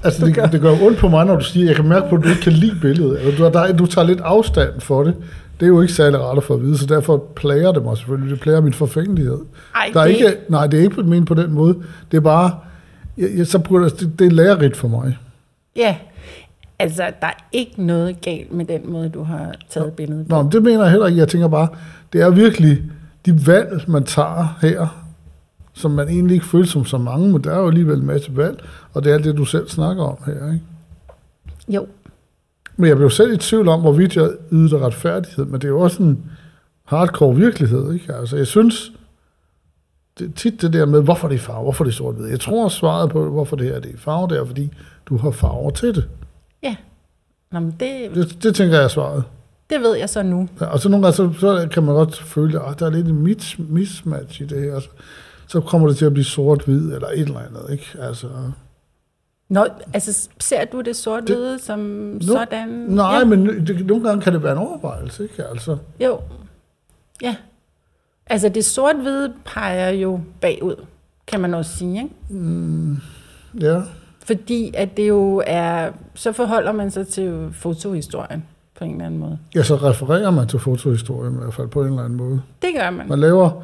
[0.05, 0.47] altså, det, gør.
[0.47, 2.43] det gør ondt på mig, når du siger, jeg kan mærke på, at du ikke
[2.43, 3.19] kan lide billedet.
[3.19, 5.15] Altså, du, der, du tager lidt afstand for det.
[5.61, 7.97] Det er jo ikke særlig rart at få at vide, så derfor plager det mig
[7.97, 8.31] selvfølgelig.
[8.31, 9.39] Det plager min forfængelighed.
[9.75, 11.77] Ej, Der er det, ikke, nej, det er ikke ment på den måde.
[12.11, 12.51] Det er bare,
[13.19, 15.19] jeg, jeg, så burde, det, det er lærerigt for mig.
[15.77, 15.97] Ja,
[16.79, 20.35] altså, der er ikke noget galt med den måde, du har taget billedet på.
[20.37, 21.19] Nå, men det mener jeg heller ikke.
[21.19, 21.69] Jeg tænker bare,
[22.13, 22.83] det er virkelig
[23.27, 25.06] de valg, man tager her,
[25.77, 28.37] som man egentlig ikke føler som så mange, men der er jo alligevel en masse
[28.37, 28.65] valg,
[28.95, 30.65] og det er alt det, du selv snakker om her, ikke?
[31.69, 31.87] Jo.
[32.77, 35.81] Men jeg blev selv i tvivl om, hvorvidt jeg ydede retfærdighed, men det er jo
[35.81, 36.25] også en
[36.85, 38.15] hardcore virkelighed, ikke?
[38.15, 38.93] Altså, jeg synes,
[40.19, 42.27] det tit det der med, hvorfor det er farve, hvorfor det er sort-hvid.
[42.27, 44.71] Jeg tror, svaret på, hvorfor det her det er farve, det er, fordi
[45.07, 46.09] du har farver til det.
[46.63, 46.77] Ja.
[47.53, 49.25] Nå, men det, Det, det tænker jeg er svaret.
[49.71, 50.49] det ved jeg så nu.
[50.61, 53.07] Ja, og så nogle gange, så, så kan man godt føle, at der er lidt
[53.07, 54.81] en mis, mismatch i det her.
[54.81, 54.89] Så,
[55.47, 57.85] så kommer det til at blive sort-hvid, eller et eller andet, ikke?
[58.01, 58.29] Altså,
[59.49, 62.69] Nå, altså ser du det sort-hvide som sådan?
[62.69, 63.25] nej, ja.
[63.25, 65.45] men det, nogle gange kan det være en overvejelse, ikke?
[65.45, 66.21] Altså, Jo.
[67.23, 67.37] Ja.
[68.27, 70.85] Altså det sort-hvide peger jo bagud,
[71.27, 72.97] kan man også sige, ikke?
[73.61, 73.83] ja.
[74.25, 78.45] Fordi at det jo er, så forholder man sig til fotohistorien
[78.79, 79.39] på en eller anden måde.
[79.55, 82.43] ja, så refererer man til fotohistorien i hvert fald på en eller anden måde.
[82.63, 83.09] Det gør man.
[83.09, 83.63] Man laver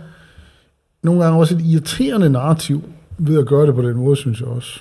[1.03, 2.83] nogle gange også et irriterende narrativ
[3.19, 4.81] ved at gøre det på den måde, synes jeg også.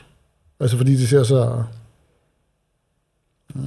[0.59, 1.63] Altså fordi det ser så...
[3.53, 3.61] Mm.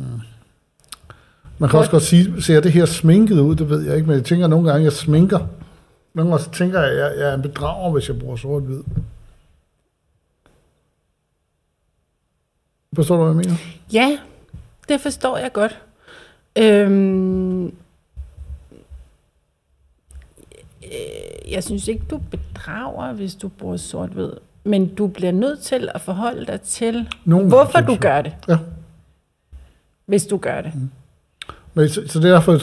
[1.58, 4.16] Man kan også godt sige, ser det her sminket ud, det ved jeg ikke, men
[4.16, 5.46] jeg tænker nogle gange, jeg sminker.
[6.14, 8.82] Nogle gange tænker jeg, at jeg, jeg er en bedrager, hvis jeg bruger sort-hvid.
[12.94, 13.56] Forstår du, hvad jeg mener?
[13.92, 14.18] Ja,
[14.88, 15.78] det forstår jeg godt.
[16.58, 17.72] Øhm, øh,
[21.50, 24.30] jeg synes ikke, du bedrager, hvis du bruger sort-hvid.
[24.64, 28.58] Men du bliver nødt til at forholde dig til, Nogle hvorfor du gør det, Ja.
[30.06, 30.72] hvis du gør det.
[31.74, 32.58] Men, så, så det er derfor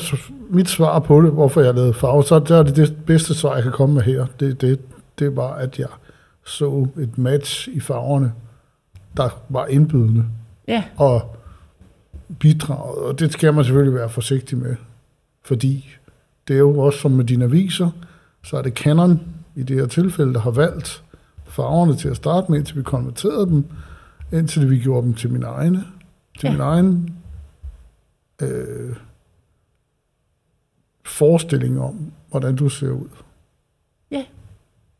[0.53, 3.53] mit svar på det, hvorfor jeg lavede farve, så der er det det bedste svar,
[3.55, 4.25] jeg kan komme med her.
[4.39, 4.79] Det, det,
[5.19, 5.87] det var, at jeg
[6.45, 8.33] så et match i farverne,
[9.17, 10.25] der var indbydende
[10.67, 11.35] Ja, og
[12.39, 12.97] bidraget.
[12.97, 14.75] Og det skal man selvfølgelig være forsigtig med,
[15.43, 15.89] fordi
[16.47, 17.89] det er jo også som med dine aviser,
[18.43, 19.19] så er det Canon
[19.55, 21.03] i det her tilfælde, der har valgt
[21.45, 23.65] farverne til at starte med, indtil vi konverterede dem,
[24.33, 25.83] indtil vi gjorde dem til mine egne,
[26.39, 26.51] til Ja.
[26.51, 27.15] min egen
[28.41, 28.95] øh,
[31.05, 33.07] forestilling om, hvordan du ser ud.
[34.11, 34.25] Ja.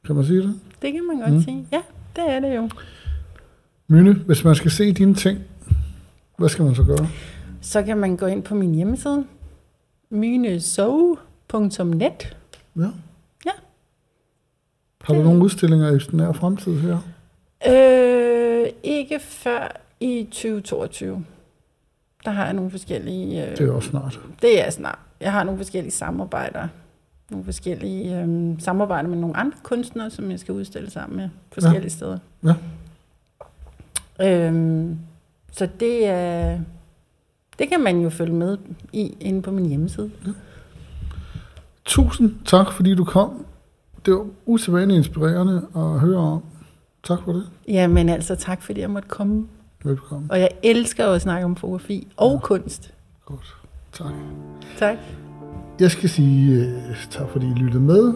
[0.06, 0.60] Kan man sige det?
[0.82, 1.42] det kan man godt Mm.
[1.42, 1.68] sige.
[1.72, 1.82] Ja,
[2.16, 2.70] det er det jo.
[3.88, 5.39] Myne, hvis man skal se dine ting,
[6.38, 7.08] hvad skal man så gøre?
[7.62, 9.26] Så kan man gå ind på min hjemmeside,
[10.10, 12.38] mynesov.net.
[12.76, 12.88] Ja.
[15.10, 15.14] Ja.
[15.14, 16.97] Har du nogle udstillinger i den nære fremtid her?
[17.68, 21.26] Øh, ikke før i 2022.
[22.26, 23.45] Der har jeg nogle forskellige...
[23.52, 24.20] Øh, Det er også snart.
[24.41, 24.99] det er snart.
[25.20, 26.68] Jeg har nogle forskellige samarbejder.
[27.32, 31.82] Nogle forskellige øh, samarbejder med nogle andre kunstnere, som jeg skal udstille sammen med forskellige
[31.84, 31.89] ja.
[31.89, 32.18] steder.
[32.43, 32.54] Ja.
[34.47, 34.99] Øhm,
[35.52, 36.60] så det er...
[37.60, 38.58] Det kan man jo følge med
[38.93, 40.12] i inde på min hjemmeside.
[41.86, 43.45] Tusind tak, fordi du kom.
[44.06, 46.43] Det var usædvanligt inspirerende at høre om.
[47.04, 47.43] Tak for det.
[47.68, 49.47] Jamen altså, tak fordi jeg måtte komme.
[49.84, 50.32] Velkommen.
[50.32, 52.39] Og jeg elsker at snakke om fotografi og ja.
[52.39, 52.93] kunst.
[53.26, 53.56] Godt.
[53.93, 54.14] Tak.
[54.78, 54.97] Tak.
[55.80, 58.14] Jeg skal sige uh, tak, fordi I lyttede med.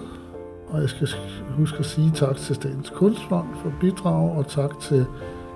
[0.67, 1.07] Og jeg skal
[1.57, 5.05] huske at sige tak til Statens Kunstfond for bidrag, og tak til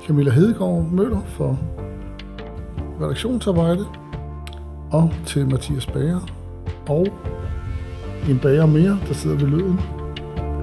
[0.07, 1.59] Camilla Hedegaard Møller for
[3.01, 3.85] redaktionsarbejde,
[4.91, 6.19] og til Mathias Bager,
[6.89, 7.07] og
[8.29, 9.79] en bager mere, der sidder ved lyden.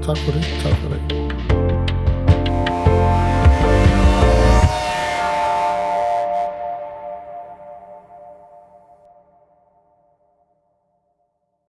[0.02, 0.42] Tak for det.
[0.62, 1.25] Tak for det.